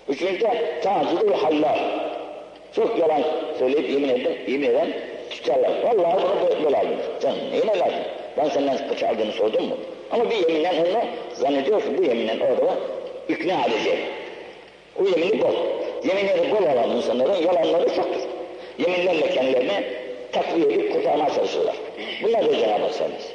[0.08, 1.78] Üçüncüsü de tacid hallar.
[2.72, 3.22] Çok yalan
[3.58, 4.88] söyleyip yemin eden, yemin eden
[5.30, 5.70] tutarlar.
[5.84, 6.96] Vallahi bunu böyle aldım.
[7.20, 8.00] Sen neyine lazım?
[8.36, 9.76] Ben senden kaç aldığını sordum mu?
[10.10, 11.04] Ama bir yeminle onu
[11.34, 12.74] zannediyor ki bu yeminle orada
[13.28, 13.98] ikna edecek.
[15.00, 15.54] O yemini bol.
[16.04, 18.20] Yeminleri bol olan insanların yalanları çoktur.
[18.78, 19.84] Yeminlerle kendilerini
[20.32, 21.76] takviye edip kurtarmaya çalışırlar.
[22.22, 23.29] Bunlar da Cenab-ı Hak.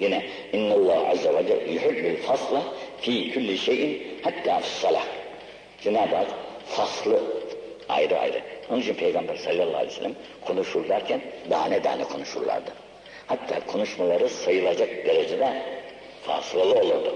[0.00, 0.22] Yine
[0.52, 2.62] innallah azze ve celle yuhibbul fasla
[3.00, 5.04] fi kulli şeyin hatta salah.
[5.82, 6.28] Cenab-ı Hak
[6.66, 7.20] faslı
[7.88, 8.40] ayrı ayrı.
[8.70, 10.14] Onun için Peygamber sallallahu aleyhi ve sellem
[10.46, 11.20] konuşurlarken
[11.50, 12.70] tane tane konuşurlardı.
[13.26, 15.62] Hatta konuşmaları sayılacak derecede
[16.22, 17.14] fasılalı olurdu.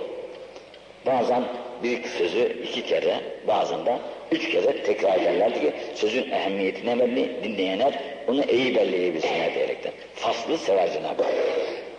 [1.06, 1.44] Bazen
[1.82, 3.98] bir sözü iki kere, bazen de
[4.32, 9.92] üç kere tekrar ederlerdi ki sözün ehemmiyetine belli, dinleyenler onu iyi belleyebilsinler diyerekten.
[10.14, 11.32] Faslı sever Cenab-ı Hak.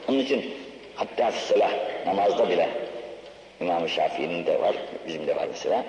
[0.09, 0.53] Onun için
[0.95, 1.71] hatta sılah
[2.05, 2.69] namazda bile
[3.61, 4.75] İmam-ı Şafii'nin de var,
[5.07, 5.83] bizim de var mesela.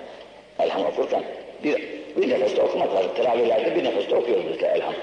[0.59, 1.25] Elham okurken
[1.65, 1.83] bir,
[2.17, 3.05] bir nefeste okumak var.
[3.17, 4.95] Teravihlerde bir nefeste okuyoruz biz de elham.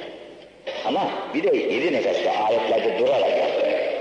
[0.85, 1.01] Ama
[1.33, 3.31] bir de yedi nefeste ayetlerde durarak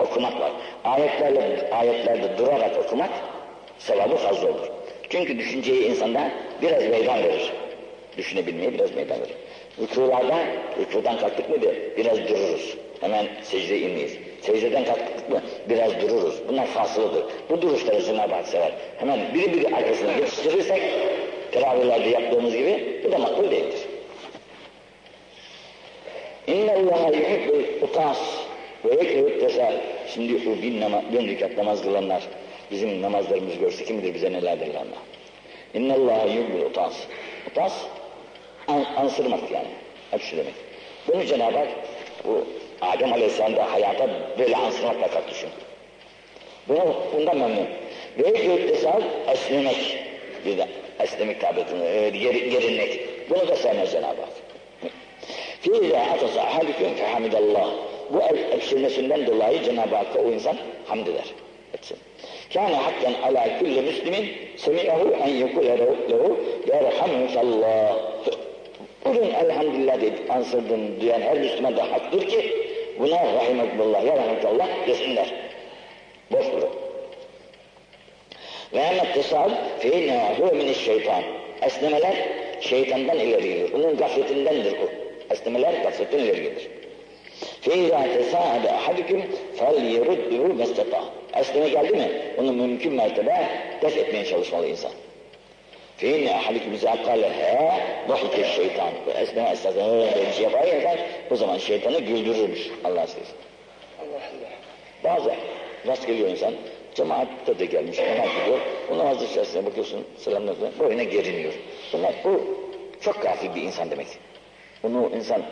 [0.00, 0.52] okumak var.
[0.84, 3.10] Ayetlerle, ayetlerde durarak okumak
[3.78, 4.66] sevabı fazla olur.
[5.10, 6.30] Çünkü düşünceyi insanda
[6.62, 7.52] biraz meydan verir.
[8.16, 9.34] Düşünebilmeye biraz meydan verir.
[9.80, 10.38] Rükularda,
[10.80, 11.56] rükudan kalktık mı
[11.96, 12.76] biraz dururuz.
[13.00, 14.18] Hemen secde inmeyiz.
[14.40, 16.34] Secdeden kalktık mı biraz dururuz.
[16.48, 17.24] Bunlar fasılıdır.
[17.50, 18.72] Bu duruşları Cenab-ı Hak sever.
[18.98, 20.82] Hemen biri biri arkasına yetiştirirsek
[21.52, 23.80] teravihlerde yaptığımız gibi bu da makbul değildir.
[26.46, 28.18] İnne Allah'a yuhibbul utas
[28.84, 29.72] ve yekrehut tesal.
[30.14, 32.22] Şimdi o bin, nama, bin rekat namaz kılanlar
[32.70, 35.02] bizim namazlarımızı görse kim bilir bize nelerdir Allah.
[35.74, 36.94] İnne Allah'a yuhibbul utas.
[37.50, 37.72] Utas
[38.68, 39.68] an, ansırmak yani.
[40.10, 40.54] Hep şu demek.
[41.08, 41.68] Bunu Cenab-ı Hak
[42.24, 42.46] bu
[42.80, 45.52] Adem Aleyhisselam da hayata böyle ansımak yasak düşündü.
[46.68, 46.84] Buna,
[47.16, 47.66] bundan memnun.
[48.18, 49.98] Ve göktesal esnemek.
[50.46, 50.68] Bir de
[51.00, 51.84] esnemek tabirtini,
[52.18, 53.00] yer, e, yerinmek.
[53.30, 54.28] Bunu da sevmez Cenab-ı Hak.
[55.60, 57.70] Fiile atasa ahaliküm fehamidallah.
[58.10, 58.22] Bu
[58.56, 60.56] öksürmesinden dolayı Cenab-ı Hakk'a o insan
[60.86, 61.24] hamd eder.
[61.74, 61.98] Etsin.
[62.54, 67.96] Kâne hakkan ala kulli müslimin semi'ehu en yekule lehu yerhamdülillah.
[69.04, 72.59] Bunun elhamdülillah deyip ansırdığını duyan her Müslüman da haktır ki
[72.99, 75.33] buna rahimekullah, yerhamukallah desinler.
[76.31, 76.69] Boş durun.
[78.73, 81.23] Ve emmet tesal feyne huve mineşşeytan.
[81.61, 82.15] Esnemeler
[82.61, 83.73] şeytandan ileri gelir.
[83.73, 84.89] Onun gafletindendir o.
[85.33, 86.67] Esnemeler gafletten ileri gelir.
[87.65, 89.19] فَاِذَا تَسَاعَدَ اَحَدُكُمْ
[89.59, 91.01] فَلْيَرُدُّهُ مَسْتَطَعَ
[91.39, 92.07] Esneme geldi mi?
[92.37, 93.47] Onu mümkün mertebe
[93.81, 94.91] def etmeye çalışmalı insan.
[96.00, 97.72] في ahalikimize akalehe
[98.08, 98.92] vahike şeytan.
[99.06, 100.96] Bu esna esnada böyle bir şey yapar ya
[101.30, 103.28] o zaman şeytanı güldürürmüş Allah siz.
[105.04, 105.36] Bazen
[105.86, 106.54] rast geliyor insan,
[106.94, 108.60] cemaatte de gelmiş, namaz gidiyor.
[108.90, 111.52] O namaz içerisinde bakıyorsun, selamdan sonra boyuna geriniyor.
[111.92, 112.40] Bunlar, bu
[113.00, 114.06] çok gafil bir insan demek.
[114.82, 115.42] Bunu insan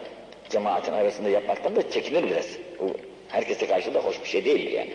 [0.50, 2.46] cemaatin arasında yapmaktan da çekinir biraz.
[2.80, 2.90] Bu
[3.28, 4.90] herkese karşı da hoş bir şey değil yani.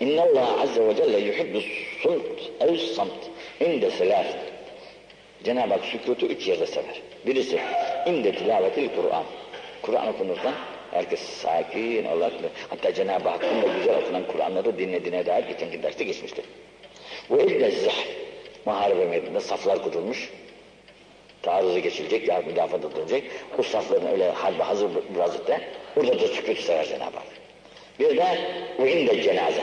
[0.00, 1.60] İnna Allah azze ve celle yuhibbu
[2.02, 4.26] sumt ev samt inde selas.
[5.44, 7.02] Cenab-ı Hak sükutu üç yerde sever.
[7.26, 7.60] Birisi
[8.06, 9.24] inde tilavetil Kur'an.
[9.82, 10.54] Kur'an okunurken
[10.90, 12.32] herkes sakin olarak
[12.70, 16.44] hatta Cenab-ı Hakk'ın da güzel okunan Kur'anları dinlediğine dair geçenki derste geçmiştir.
[17.30, 18.04] Bu elde zah.
[18.66, 20.30] Muharebe meydanında saflar kurulmuş.
[21.42, 23.24] taarruzu geçilecek, ya müdafaa edilecek.
[23.58, 25.60] O safların öyle harbi hazır bir vaziyette
[25.96, 27.26] burada da sükût sever Cenab-ı Hak.
[28.00, 29.62] Bir de de cenaze.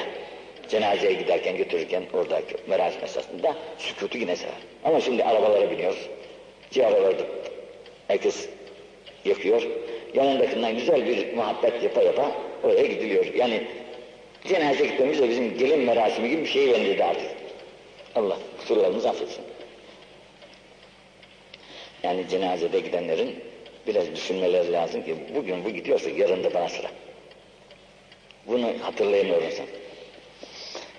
[0.69, 4.53] Cenazeye giderken götürürken oradaki merasim esasında sükutu yine sever.
[4.83, 6.09] Ama şimdi arabalara biniyoruz.
[6.71, 7.15] Ciğerleri
[8.07, 8.49] herkes
[9.25, 9.61] yakıyor.
[10.13, 12.31] Yanındakinden güzel bir muhabbet yapa yapa
[12.63, 13.25] oraya gidiliyor.
[13.25, 13.63] Yani
[14.47, 17.27] cenaze gitmemiz de bizim gelin merasimi gibi bir şeye benziyordu artık.
[18.15, 19.43] Allah kusurlarımızı affetsin.
[22.03, 23.35] Yani cenazede gidenlerin
[23.87, 26.87] biraz düşünmeleri lazım ki bugün bu gidiyorsa yarın da bana sıra.
[28.47, 29.65] Bunu hatırlayamıyorum sen.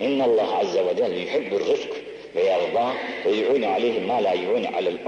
[0.01, 1.91] İnna Allah azze ve celle yuhibbur rızk
[2.35, 2.93] ve yarda
[3.27, 4.35] ve yu'unu aleyhi ma la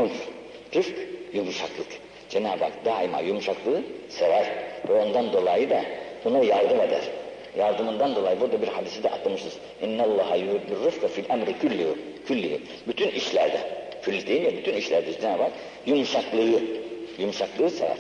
[0.03, 0.29] unf.
[0.75, 0.95] Rızk
[1.33, 1.87] yumuşaklık.
[2.29, 4.47] Cenab-ı Hak daima yumuşaklığı sever
[4.89, 5.83] ve ondan dolayı da
[6.25, 7.03] buna yardım eder.
[7.59, 9.59] Yardımından dolayı burada bir hadisi de atlamışız.
[9.83, 11.95] İnna Allah yuhibbur rızk fil emri küllihi.
[12.27, 12.61] küllihi.
[12.89, 13.61] Bütün işlerde.
[14.03, 15.53] Külli deyince bütün işlerde Cenab-ı Hak
[15.87, 16.61] yumuşaklığı,
[17.19, 17.97] yumuşaklığı sever.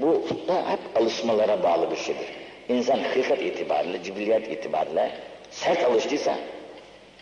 [0.00, 2.37] Bu da hep alışmalara bağlı bir şeydir.
[2.68, 5.10] İnsan hırkat itibariyle, cibiliyet itibariyle
[5.50, 6.34] sert alıştıysa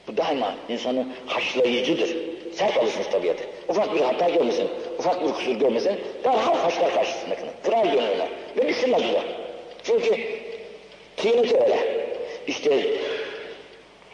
[0.09, 2.17] bu daima insanı haşlayıcıdır.
[2.53, 3.45] Sert alışmış tabiatı.
[3.69, 4.69] Ufak bir hata görmesin,
[4.99, 7.51] ufak bir kusur görmesin, derhal haşlar karşısındakini.
[7.65, 9.19] Kırar gönlüne ve düşünmez bu.
[9.85, 10.17] Çünkü
[11.17, 11.79] kıymeti öyle.
[12.47, 12.87] İşte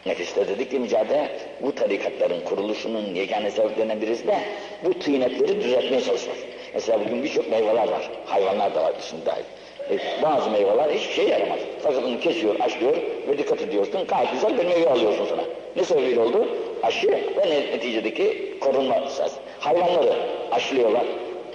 [0.05, 1.31] Nefiste dedik ki mücadele
[1.61, 4.37] bu tarikatların kuruluşunun yegane sebeplerinden birisi de
[4.85, 6.37] bu tıynetleri düzeltmeye çalışmak.
[6.73, 8.09] Mesela bugün birçok meyveler var.
[8.25, 9.43] Hayvanlar da var dışında dahil.
[9.91, 11.59] E, bazı meyveler hiçbir şey yaramaz.
[12.07, 14.07] Onu kesiyor, aşlıyor ve dikkat ediyorsun.
[14.07, 15.41] Gayet güzel bir meyve alıyorsun sana.
[15.75, 16.47] Ne sebebiyle oldu?
[16.83, 19.33] Aşı ve neticedeki korunma esas.
[19.59, 20.13] Hayvanları
[20.51, 21.03] aşılıyorlar.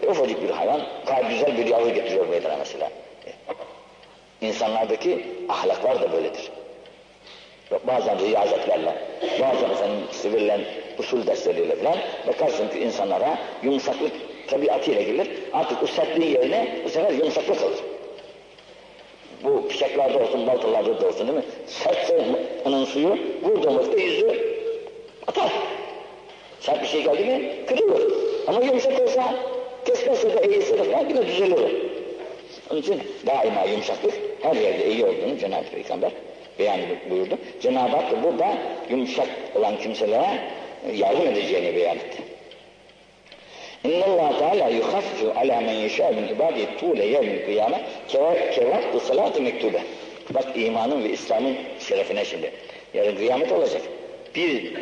[0.02, 2.90] E, ufacık bir hayvan gayet güzel bir yavru getiriyor meydana mesela.
[3.26, 6.50] E, insanlardaki ahlaklar da böyledir.
[7.86, 8.94] Bazen riyazetlerle,
[9.40, 10.60] bazen efendim verilen
[10.98, 14.12] usul dersleriyle falan bakarsın ki insanlara yumuşaklık
[14.46, 15.28] tabiatıyla gelir.
[15.52, 17.78] Artık o sertliğin yerine bu sefer yumuşaklık alır.
[19.44, 21.44] Bu bıçaklarda olsun, baltalarda da olsun değil mi?
[21.66, 22.24] Sertse
[22.64, 24.26] onun suyu vakitte yüzü
[25.26, 25.52] atar.
[26.60, 28.02] Sert bir şey geldi mi kırılır.
[28.46, 29.34] Ama yumuşak olsa
[29.84, 31.76] kesmezse de eğilse de falan yine düzelir.
[32.70, 36.12] Onun için daima yumuşaklık her yerde iyi olduğunu Cenab-ı Peygamber
[36.58, 36.80] beyan
[37.10, 37.38] buyurdu.
[37.60, 38.58] Cenab-ı Hak da burada
[38.90, 40.40] yumuşak olan kimselere
[40.94, 42.22] yardım edeceğini beyan etti.
[43.84, 47.82] İnna Allah Teala yuhaffifu ala men yeşâ min ibâdihi tûle yevmil kıyâme
[48.54, 49.80] kevâttı salâtı mektube.
[50.30, 52.52] Bak imanın ve İslam'ın şerefine şimdi.
[52.94, 53.82] Yarın kıyamet olacak.
[54.34, 54.72] Bir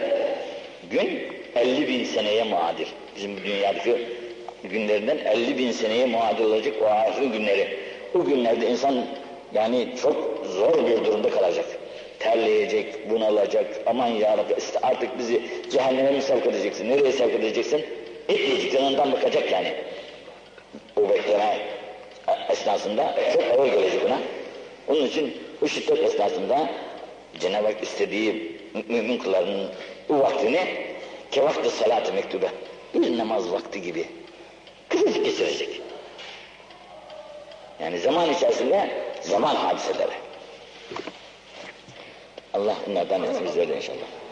[0.91, 1.23] gün
[1.57, 2.87] 50 bin seneye muadil.
[3.17, 3.97] Bizim dünyadaki
[4.65, 7.69] günlerinden 50 bin seneye muadil olacak o ahir günleri.
[8.15, 9.05] O günlerde insan
[9.55, 11.65] yani çok zor bir durumda kalacak.
[12.19, 15.41] Terleyecek, bunalacak, aman ya Rabbi artık bizi
[15.71, 17.85] cehenneme mi sevk edeceksin, nereye sevk edeceksin?
[18.29, 19.75] Etmeyecek, canından bakacak yani.
[20.97, 21.59] O bekleme
[22.51, 24.19] esnasında çok ağır gelecek ona.
[24.89, 26.71] Onun için bu şiddet esnasında
[27.41, 29.71] Cenab-ı Hak istediği mümin kullarının
[30.09, 30.61] bu vaktini
[31.31, 32.49] kevakti salat-ı mektube
[32.95, 34.07] bir namaz vakti gibi
[34.89, 35.81] kısacık geçirecek.
[37.81, 40.11] Yani zaman içerisinde zaman hadiseleri.
[42.55, 44.26] Allah bunlardan etsin bizleri inşallah.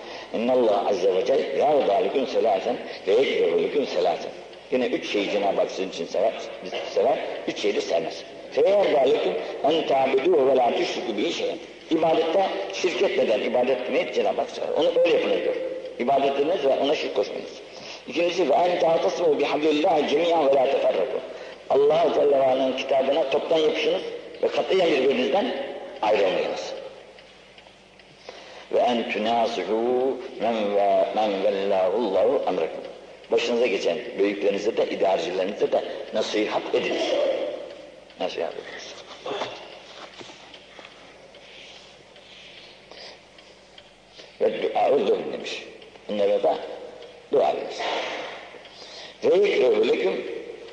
[0.89, 2.77] Azze ve celle yârıdâ lükün selâsen
[3.07, 4.31] ve yekfirû lükün selâsen.
[4.71, 6.33] Yine üç şeyi Cenab-ı Hak sizin için sever,
[6.95, 7.19] sever
[7.49, 8.25] üç şeyi de sevmez.
[8.57, 11.57] Lükün en tâbidû ve lâ tüşrikû bihi şeyen.
[11.91, 14.69] İbadette şirk etmeden ibadet etmeyi Cenab-ı Hak sever.
[14.77, 15.55] Onu öyle yapın diyor.
[15.99, 17.53] İbadet ediniz ve ona şirk koşmayınız.
[18.09, 21.19] İkincisi en ta'tasmû bihablillâhi cemî'an ve lâ teferrakû.
[21.71, 24.03] Allah-u Teala'nın kitabına toptan yapışınız
[24.43, 25.47] ve katiyen birbirinizden
[26.03, 26.75] ayrılmayınız.
[28.75, 32.81] Ve en tünâsihû men ve men vellâhullahu emrekum.
[33.31, 37.03] Başınıza geçen büyüklerinize de, idarecilerinize de nasihat ediniz.
[38.21, 38.95] Nasihat ediniz.
[44.41, 45.65] Ve dua dövün demiş.
[46.09, 46.59] Bunlara da
[47.33, 47.81] dua ediniz.
[49.25, 50.15] Ve yekrehu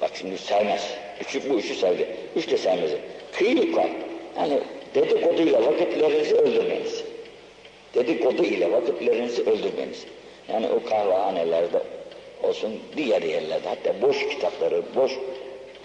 [0.02, 0.94] Bak şimdi sevmez.
[1.22, 2.08] Üçü, bu üçü sevdi.
[2.36, 2.92] Üç de sevmez.
[3.32, 3.90] Kıyılık var.
[4.38, 4.60] Yani
[4.96, 7.01] dedikoduyla vakitlerinizi öldürmeniz.
[7.96, 10.06] Dedikodu ile vakitlerinizi öldürmeniz.
[10.54, 11.82] Yani o kahvehanelerde
[12.44, 15.12] olsun diğer yerlerde hatta boş kitapları, boş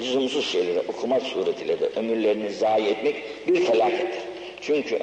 [0.01, 3.17] lüzumsuz şeyleri okumak suretiyle de ömürlerini zayi etmek
[3.49, 4.23] bir felakettir.
[4.61, 4.99] Çünkü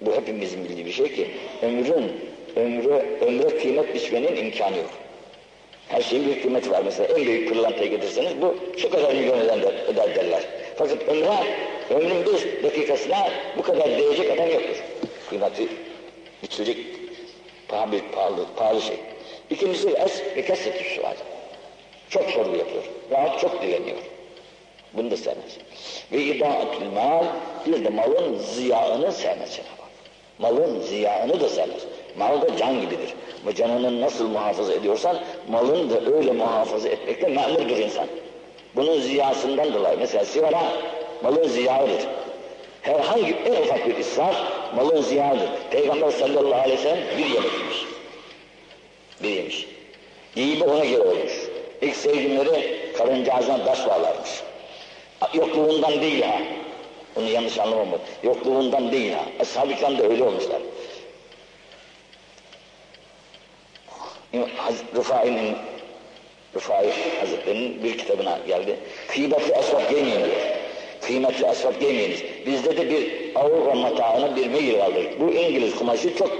[0.00, 1.28] bu hepimizin bildiği bir şey ki
[1.62, 2.12] ömrün,
[2.56, 4.90] ömrü, ömre kıymet biçmenin imkanı yok.
[5.88, 6.82] Her şeyin bir kıymeti var.
[6.84, 10.42] Mesela en büyük pırlantayı getirseniz bu şu kadar milyon eder, derler.
[10.76, 11.28] Fakat ömre,
[11.90, 13.28] ömrün bir dakikasına
[13.58, 14.82] bu kadar değecek adam yoktur.
[15.30, 15.68] Kıymeti
[16.44, 16.78] biçilecek
[17.68, 18.96] pahalı, pahalı, pahalı şey.
[19.50, 21.14] İkincisi es ve kesretü sual.
[22.10, 22.84] Çok soru yapıyor.
[23.10, 23.98] Rahat çok dileniyor.
[24.92, 25.58] Bunu da sevmez.
[26.12, 27.24] Ve idaatül mal
[27.66, 29.84] bir de malın ziyağını sevmez Cenab-ı.
[30.38, 31.82] Malın ziyağını da sevmez.
[32.18, 33.14] Mal da can gibidir.
[33.46, 35.16] Bu canını nasıl muhafaza ediyorsan
[35.48, 38.06] malın da öyle muhafaza etmekle memurdur insan.
[38.76, 40.62] Bunun ziyasından dolayı mesela sigara
[41.22, 42.06] malın ziyağıdır.
[42.84, 44.36] Herhangi en ufak bir israf
[44.76, 45.48] malın ziyağıdır.
[45.70, 47.84] Peygamber sallallahu aleyhi ve sellem bir yemek yemiş.
[49.22, 49.66] Bir yemiş.
[50.36, 51.32] Yiğibi ona göre olmuş.
[51.82, 54.30] İlk sevgimleri karıncağızdan taş bağlarmış.
[55.34, 56.38] Yokluğundan değil ha.
[57.16, 57.88] Bunu yanlış anlamam.
[58.22, 59.24] Yokluğundan değil ha.
[59.40, 60.60] Ashab-ı da öyle olmuşlar.
[64.96, 65.56] Rıfai'nin
[66.54, 68.76] Rıfai Hazretleri'nin bir kitabına geldi.
[69.08, 70.36] Kıymetli asfalt giymeyin diyor.
[71.00, 72.33] Kıymetli asfalt giymeyiniz.
[72.46, 75.06] Bizde de bir Avrupa matağına bir meyil vardır.
[75.20, 76.30] Bu İngiliz kumaşı çok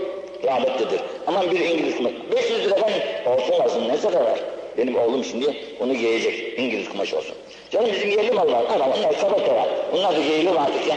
[0.44, 1.00] rağbetlidir.
[1.26, 2.14] Aman bir İngiliz kumaşı.
[2.36, 2.90] 500 liradan
[3.26, 4.40] olsun lazım ne kadar var?
[4.78, 6.58] Benim oğlum şimdi onu giyecek.
[6.58, 7.34] İngiliz kumaşı olsun.
[7.70, 8.64] Canım bizim yerli mallar.
[8.64, 9.68] Ama onlar kabata var.
[9.92, 10.96] Onlar da giyilir artık ya.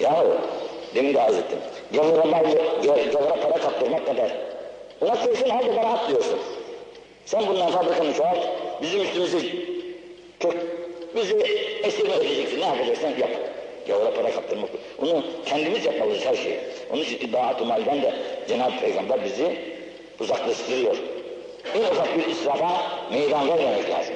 [0.00, 0.26] Yahu
[0.94, 1.58] demin de arz ettim.
[1.92, 2.44] Gavura, mal,
[2.84, 4.36] gavura para kaptırmak kadar.
[5.00, 6.38] Ulan kurşun halde bana at diyorsun.
[7.24, 8.38] Sen bundan fabrikanı çoğalt,
[8.82, 9.38] bizim üstümüzü
[10.40, 10.56] kök,
[11.16, 11.36] bizi
[11.84, 13.30] esirme edeceksin, ne yapacaksan yap.
[13.86, 14.70] Gavura para kaptırmak.
[14.98, 16.58] Onu kendimiz yapmalıyız her şeyi.
[16.92, 18.14] Onun için iddia-ı malden de
[18.48, 19.58] Cenab-ı Peygamber bizi
[20.20, 20.96] uzaklaştırıyor.
[21.74, 24.14] En ufak bir israfa meydan vermemek lazım.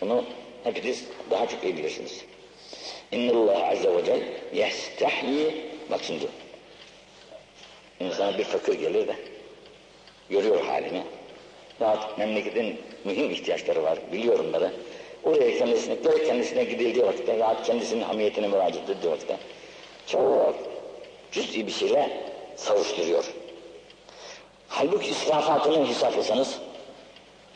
[0.00, 0.24] Bunu
[0.64, 2.24] hepiniz daha çok iyi bilirsiniz.
[3.12, 4.20] İnnallâhu azze ve cel
[4.52, 5.54] yestahyi
[5.90, 6.24] bak şimdi
[8.00, 9.16] insana bir fakir gelir de
[10.30, 11.02] görüyor halini.
[11.80, 14.72] Ya memleketin mühim ihtiyaçları var biliyorum da.
[15.24, 15.96] Oraya kendisine,
[16.26, 19.36] kendisine gidildiği vakitte ya kendisinin hamiyetine müracaat edildiği vakitte
[20.06, 20.54] çok
[21.32, 22.10] cüz'i bir şeyle
[22.56, 23.24] savuşturuyor.
[24.68, 26.58] Halbuki israfatını hesaplasanız,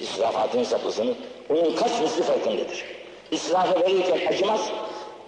[0.01, 1.17] israfatını hesaplasanız,
[1.51, 2.85] onun kaç misli farkındadır.
[3.31, 4.71] İsrafa verirken acımaz,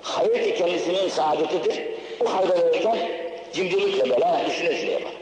[0.03, 1.83] hayır ki kendisinin saadetidir.
[2.21, 2.99] O hayra verirken
[3.53, 5.13] cimrilikle böyle düşüne düşüne yapar.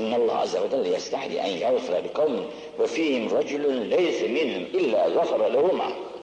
[0.00, 2.46] إن الله عز وجل يستحي أن يغفر لقوم
[2.80, 5.92] وفيهم رجل ليس منهم إلا غفر لهما